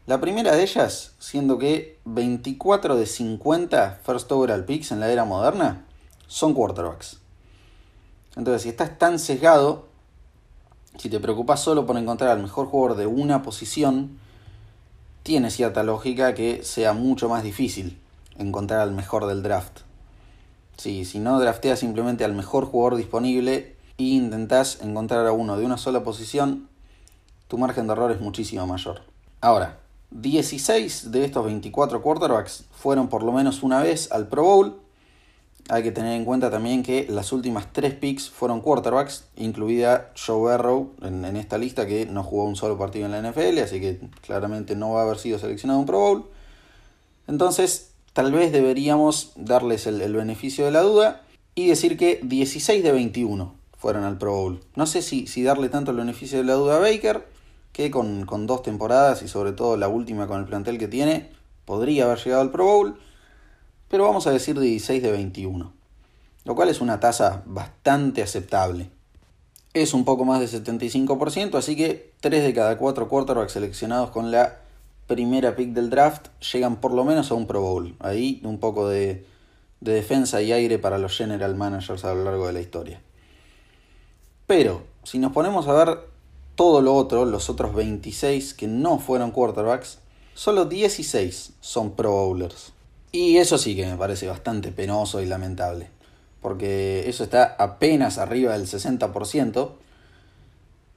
La 0.07 0.21
primera 0.21 0.55
de 0.55 0.63
ellas, 0.63 1.11
siendo 1.19 1.57
que 1.57 1.99
24 2.05 2.95
de 2.95 3.05
50 3.05 3.99
first 4.03 4.31
overall 4.31 4.63
picks 4.63 4.91
en 4.93 5.01
la 5.01 5.11
era 5.11 5.25
moderna 5.25 5.85
son 6.27 6.53
quarterbacks. 6.53 7.19
Entonces, 8.37 8.63
si 8.63 8.69
estás 8.69 8.97
tan 8.97 9.19
sesgado, 9.19 9.87
si 10.97 11.09
te 11.09 11.19
preocupas 11.19 11.61
solo 11.61 11.85
por 11.85 11.97
encontrar 11.97 12.31
al 12.31 12.41
mejor 12.41 12.67
jugador 12.67 12.97
de 12.97 13.07
una 13.07 13.43
posición, 13.43 14.17
tiene 15.23 15.51
cierta 15.51 15.83
lógica 15.83 16.33
que 16.33 16.63
sea 16.63 16.93
mucho 16.93 17.27
más 17.27 17.43
difícil 17.43 17.99
encontrar 18.37 18.79
al 18.79 18.91
mejor 18.91 19.25
del 19.27 19.43
draft. 19.43 19.81
si 20.77 21.19
no 21.19 21.39
drafteas 21.39 21.79
simplemente 21.79 22.23
al 22.23 22.33
mejor 22.33 22.65
jugador 22.65 22.95
disponible 22.95 23.75
e 24.11 24.15
intentás 24.15 24.81
encontrar 24.81 25.25
a 25.25 25.31
uno 25.31 25.57
de 25.57 25.65
una 25.65 25.77
sola 25.77 26.03
posición, 26.03 26.67
tu 27.47 27.57
margen 27.57 27.87
de 27.87 27.93
error 27.93 28.11
es 28.11 28.19
muchísimo 28.19 28.67
mayor. 28.67 29.01
Ahora, 29.41 29.79
16 30.11 31.11
de 31.11 31.25
estos 31.25 31.45
24 31.45 32.01
quarterbacks 32.01 32.65
fueron 32.71 33.07
por 33.07 33.23
lo 33.23 33.31
menos 33.31 33.63
una 33.63 33.81
vez 33.81 34.11
al 34.11 34.27
Pro 34.27 34.43
Bowl 34.43 34.83
hay 35.69 35.81
que 35.81 35.91
tener 35.91 36.13
en 36.17 36.25
cuenta 36.25 36.51
también 36.51 36.83
que 36.83 37.07
las 37.09 37.31
últimas 37.31 37.71
tres 37.71 37.93
picks 37.93 38.29
fueron 38.29 38.59
quarterbacks, 38.59 39.25
incluida 39.37 40.11
Joe 40.13 40.57
Burrow 40.57 40.91
en, 41.01 41.23
esta 41.37 41.57
lista 41.57 41.87
que 41.87 42.05
no 42.05 42.21
jugó 42.23 42.45
un 42.45 42.57
solo 42.57 42.77
partido 42.77 43.05
en 43.05 43.11
la 43.11 43.21
NFL, 43.21 43.59
así 43.59 43.79
que 43.79 43.99
claramente 44.21 44.75
no 44.75 44.91
va 44.91 45.01
a 45.01 45.03
haber 45.03 45.17
sido 45.19 45.39
seleccionado 45.39 45.79
un 45.79 45.85
Pro 45.85 45.99
Bowl. 45.99 46.25
Entonces, 47.27 47.91
tal 48.11 48.33
vez 48.33 48.51
deberíamos 48.51 49.31
darles 49.35 49.87
el, 49.87 50.13
beneficio 50.13 50.65
de 50.65 50.71
la 50.71 50.81
duda 50.81 51.21
y 51.55 51.67
decir 51.67 51.97
que 51.97 52.19
16 52.23 52.83
de 52.83 52.91
21 52.91 53.55
fueron 53.83 54.05
al 54.05 54.17
Pro 54.17 54.31
Bowl. 54.31 54.61
No 54.77 54.85
sé 54.85 55.01
si, 55.01 55.43
darle 55.43 55.67
tanto 55.67 55.91
el 55.91 55.97
beneficio 55.97 56.37
de 56.37 56.45
la 56.45 56.53
duda 56.53 56.77
a 56.77 56.79
Baker, 56.79 57.27
que 57.73 57.91
con, 57.91 58.25
dos 58.47 58.63
temporadas 58.63 59.21
y 59.23 59.27
sobre 59.27 59.51
todo 59.51 59.75
la 59.75 59.89
última 59.89 60.25
con 60.25 60.39
el 60.39 60.45
plantel 60.45 60.77
que 60.77 60.87
tiene, 60.87 61.31
podría 61.65 62.05
haber 62.05 62.17
llegado 62.19 62.43
al 62.43 62.51
Pro 62.51 62.63
Bowl, 62.63 62.97
pero 63.89 64.05
vamos 64.05 64.25
a 64.25 64.31
decir 64.31 64.57
16 64.57 65.03
de 65.03 65.11
21, 65.11 65.73
lo 66.45 66.55
cual 66.55 66.69
es 66.69 66.79
una 66.79 67.01
tasa 67.01 67.43
bastante 67.45 68.23
aceptable. 68.23 68.89
Es 69.73 69.93
un 69.93 70.05
poco 70.05 70.23
más 70.23 70.39
de 70.39 70.47
75%, 70.47 71.55
así 71.55 71.75
que 71.75 72.13
3 72.21 72.41
de 72.41 72.53
cada 72.53 72.77
4 72.77 73.09
quarterbacks 73.09 73.51
seleccionados 73.51 74.11
con 74.11 74.31
la 74.31 74.59
primera 75.07 75.57
pick 75.57 75.73
del 75.73 75.89
draft 75.89 76.27
llegan 76.53 76.77
por 76.77 76.93
lo 76.93 77.03
menos 77.03 77.31
a 77.31 77.33
un 77.33 77.47
Pro 77.47 77.59
Bowl. 77.59 77.97
Ahí 77.99 78.39
un 78.45 78.59
poco 78.59 78.87
de 78.87 79.25
defensa 79.81 80.41
y 80.41 80.53
aire 80.53 80.79
para 80.79 80.97
los 80.97 81.17
general 81.17 81.55
managers 81.55 82.05
a 82.05 82.13
lo 82.13 82.23
largo 82.23 82.47
de 82.47 82.53
la 82.53 82.61
historia. 82.61 83.01
Pero, 84.47 84.83
si 85.03 85.19
nos 85.19 85.31
ponemos 85.31 85.67
a 85.67 85.73
ver 85.73 85.99
todo 86.55 86.81
lo 86.81 86.95
otro, 86.95 87.25
los 87.25 87.49
otros 87.49 87.73
26 87.73 88.53
que 88.53 88.67
no 88.67 88.99
fueron 88.99 89.31
quarterbacks, 89.31 89.99
solo 90.35 90.65
16 90.65 91.53
son 91.61 91.91
Pro 91.91 92.11
Bowlers. 92.11 92.73
Y 93.11 93.37
eso 93.37 93.57
sí 93.57 93.75
que 93.75 93.85
me 93.85 93.95
parece 93.95 94.27
bastante 94.27 94.71
penoso 94.71 95.21
y 95.21 95.25
lamentable, 95.25 95.87
porque 96.41 97.07
eso 97.07 97.23
está 97.23 97.55
apenas 97.57 98.17
arriba 98.17 98.57
del 98.57 98.67
60%. 98.67 99.71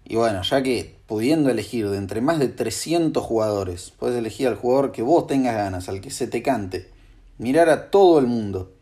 Y 0.05 0.17
bueno, 0.17 0.43
ya 0.43 0.63
que 0.63 0.97
pudiendo 1.07 1.51
elegir 1.51 1.89
de 1.91 1.99
entre 1.99 2.21
más 2.21 2.39
de 2.39 2.49
300 2.49 3.23
jugadores, 3.23 3.93
puedes 3.99 4.17
elegir 4.17 4.49
al 4.49 4.57
jugador 4.57 4.93
que 4.93 5.03
vos 5.03 5.27
tengas 5.27 5.57
ganas, 5.57 5.89
al 5.89 6.01
que 6.01 6.11
se 6.11 6.27
te 6.27 6.43
cante, 6.43 6.91
mirar 7.39 7.69
a 7.69 7.91
todo 7.91 8.19
el 8.19 8.27
mundo 8.27 8.73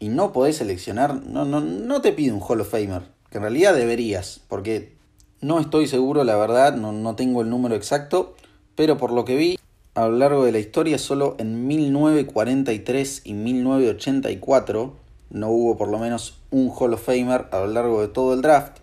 y 0.00 0.08
no 0.08 0.32
podés 0.32 0.56
seleccionar, 0.56 1.14
no, 1.14 1.44
no, 1.44 1.60
no 1.60 2.00
te 2.00 2.12
pide 2.12 2.32
un 2.32 2.42
Hall 2.42 2.60
of 2.60 2.70
Famer, 2.70 3.02
que 3.30 3.38
en 3.38 3.42
realidad 3.42 3.74
deberías, 3.74 4.40
porque 4.48 4.96
no 5.40 5.60
estoy 5.60 5.86
seguro, 5.86 6.24
la 6.24 6.36
verdad, 6.36 6.74
no, 6.74 6.92
no 6.92 7.16
tengo 7.16 7.42
el 7.42 7.50
número 7.50 7.74
exacto, 7.74 8.34
pero 8.74 8.96
por 8.96 9.12
lo 9.12 9.24
que 9.24 9.36
vi, 9.36 9.58
a 9.94 10.06
lo 10.06 10.16
largo 10.16 10.44
de 10.44 10.52
la 10.52 10.58
historia, 10.58 10.98
solo 10.98 11.34
en 11.38 11.66
1943 11.66 13.22
y 13.24 13.34
1984 13.34 14.94
no 15.30 15.48
hubo 15.50 15.76
por 15.76 15.88
lo 15.88 15.98
menos 15.98 16.38
un 16.50 16.70
Hall 16.70 16.94
of 16.94 17.04
Famer 17.04 17.46
a 17.50 17.58
lo 17.58 17.66
largo 17.66 18.00
de 18.00 18.08
todo 18.08 18.34
el 18.34 18.42
draft. 18.42 18.78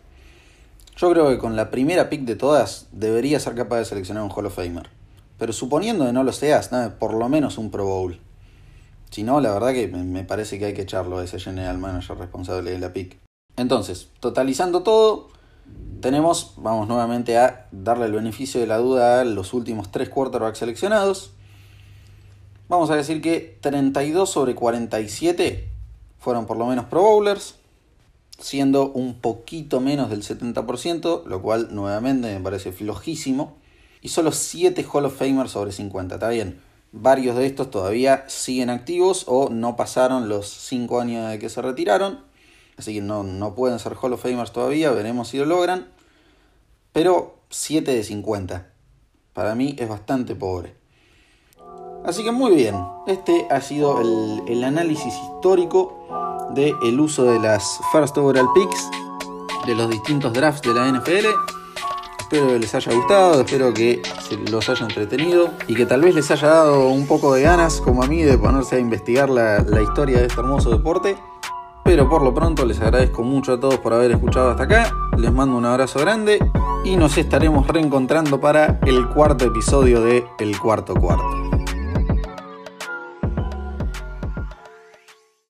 Yo 0.97 1.11
creo 1.11 1.29
que 1.29 1.37
con 1.37 1.55
la 1.55 1.71
primera 1.71 2.09
pick 2.09 2.21
de 2.21 2.35
todas 2.35 2.87
debería 2.91 3.39
ser 3.39 3.55
capaz 3.55 3.79
de 3.79 3.85
seleccionar 3.85 4.23
un 4.23 4.31
Hall 4.31 4.45
of 4.45 4.55
Famer. 4.55 4.89
Pero 5.37 5.53
suponiendo 5.53 6.05
que 6.05 6.13
no 6.13 6.23
lo 6.23 6.31
seas, 6.31 6.69
por 6.99 7.13
lo 7.13 7.27
menos 7.27 7.57
un 7.57 7.71
Pro 7.71 7.85
Bowl. 7.85 8.19
Si 9.09 9.23
no, 9.23 9.41
la 9.41 9.51
verdad 9.53 9.73
que 9.73 9.87
me 9.87 10.23
parece 10.23 10.59
que 10.59 10.65
hay 10.65 10.73
que 10.73 10.83
echarlo 10.83 11.17
a 11.17 11.23
ese 11.23 11.39
general 11.39 11.77
manager 11.77 12.17
responsable 12.17 12.71
de 12.71 12.79
la 12.79 12.93
pick. 12.93 13.17
Entonces, 13.57 14.09
totalizando 14.19 14.83
todo, 14.83 15.29
tenemos, 16.01 16.53
vamos 16.57 16.87
nuevamente 16.87 17.37
a 17.37 17.67
darle 17.71 18.05
el 18.05 18.11
beneficio 18.11 18.59
de 18.59 18.67
la 18.67 18.77
duda 18.77 19.21
a 19.21 19.25
los 19.25 19.53
últimos 19.53 19.91
tres 19.91 20.09
quarterbacks 20.09 20.59
seleccionados. 20.59 21.31
Vamos 22.67 22.89
a 22.89 22.95
decir 22.95 23.21
que 23.21 23.57
32 23.61 24.29
sobre 24.29 24.55
47 24.55 25.69
fueron 26.19 26.45
por 26.45 26.57
lo 26.57 26.65
menos 26.65 26.85
Pro 26.85 27.01
Bowlers, 27.01 27.55
siendo 28.39 28.91
un 28.91 29.21
poquito 29.21 29.79
menos 29.79 30.09
del 30.09 30.23
70%, 30.23 31.25
lo 31.25 31.41
cual 31.41 31.69
nuevamente 31.71 32.33
me 32.33 32.41
parece 32.41 32.71
flojísimo. 32.71 33.55
Y 34.01 34.09
solo 34.09 34.31
7 34.31 34.85
Hall 34.91 35.05
of 35.05 35.17
Famers 35.17 35.51
sobre 35.51 35.71
50, 35.71 36.15
está 36.15 36.29
bien. 36.29 36.59
Varios 36.91 37.35
de 37.35 37.45
estos 37.45 37.71
todavía 37.71 38.25
siguen 38.27 38.69
activos 38.69 39.25
o 39.27 39.49
no 39.49 39.75
pasaron 39.75 40.29
los 40.29 40.47
5 40.47 40.99
años 40.99 41.29
de 41.29 41.39
que 41.39 41.49
se 41.49 41.61
retiraron. 41.61 42.19
Así 42.77 42.93
que 42.93 43.01
no, 43.01 43.23
no 43.23 43.55
pueden 43.55 43.79
ser 43.79 43.95
Hall 43.95 44.13
of 44.13 44.21
Famers 44.21 44.51
todavía, 44.51 44.91
veremos 44.91 45.29
si 45.29 45.37
lo 45.37 45.45
logran. 45.45 45.87
Pero 46.91 47.35
7 47.49 47.91
de 47.93 48.03
50. 48.03 48.67
Para 49.33 49.55
mí 49.55 49.75
es 49.77 49.89
bastante 49.89 50.35
pobre. 50.35 50.75
Así 52.05 52.23
que 52.23 52.31
muy 52.31 52.53
bien, 52.55 52.75
este 53.07 53.47
ha 53.49 53.61
sido 53.61 53.99
el, 53.99 54.43
el 54.47 54.63
análisis 54.63 55.13
histórico 55.13 56.47
del 56.53 56.75
el 56.83 56.99
uso 56.99 57.23
de 57.23 57.39
las 57.39 57.79
First 57.91 58.17
Overall 58.17 58.47
Picks 58.53 58.89
de 59.65 59.75
los 59.75 59.89
distintos 59.89 60.31
drafts 60.31 60.61
de 60.61 60.73
la 60.73 60.91
NFL. 60.91 61.27
Espero 62.19 62.47
que 62.47 62.59
les 62.59 62.73
haya 62.75 62.93
gustado, 62.93 63.41
espero 63.41 63.73
que 63.73 64.01
los 64.49 64.69
haya 64.69 64.85
entretenido 64.85 65.49
y 65.67 65.75
que 65.75 65.85
tal 65.85 66.01
vez 66.01 66.15
les 66.15 66.29
haya 66.31 66.47
dado 66.47 66.89
un 66.89 67.07
poco 67.07 67.33
de 67.33 67.43
ganas, 67.43 67.81
como 67.81 68.03
a 68.03 68.07
mí, 68.07 68.23
de 68.23 68.37
ponerse 68.37 68.75
a 68.75 68.79
investigar 68.79 69.29
la, 69.29 69.59
la 69.59 69.81
historia 69.81 70.19
de 70.19 70.27
este 70.27 70.39
hermoso 70.39 70.69
deporte. 70.71 71.17
Pero 71.95 72.09
por 72.09 72.23
lo 72.23 72.33
pronto 72.33 72.65
les 72.65 72.81
agradezco 72.81 73.23
mucho 73.23 73.53
a 73.53 73.59
todos 73.61 73.77
por 73.77 73.93
haber 73.93 74.11
escuchado 74.11 74.49
hasta 74.49 74.63
acá. 74.63 74.93
Les 75.15 75.31
mando 75.31 75.55
un 75.55 75.63
abrazo 75.63 75.97
grande 75.97 76.39
y 76.83 76.97
nos 76.97 77.17
estaremos 77.17 77.65
reencontrando 77.67 78.37
para 78.41 78.81
el 78.85 79.07
cuarto 79.07 79.45
episodio 79.45 80.01
de 80.01 80.25
El 80.39 80.59
Cuarto 80.59 80.93
Cuarto. 80.93 81.54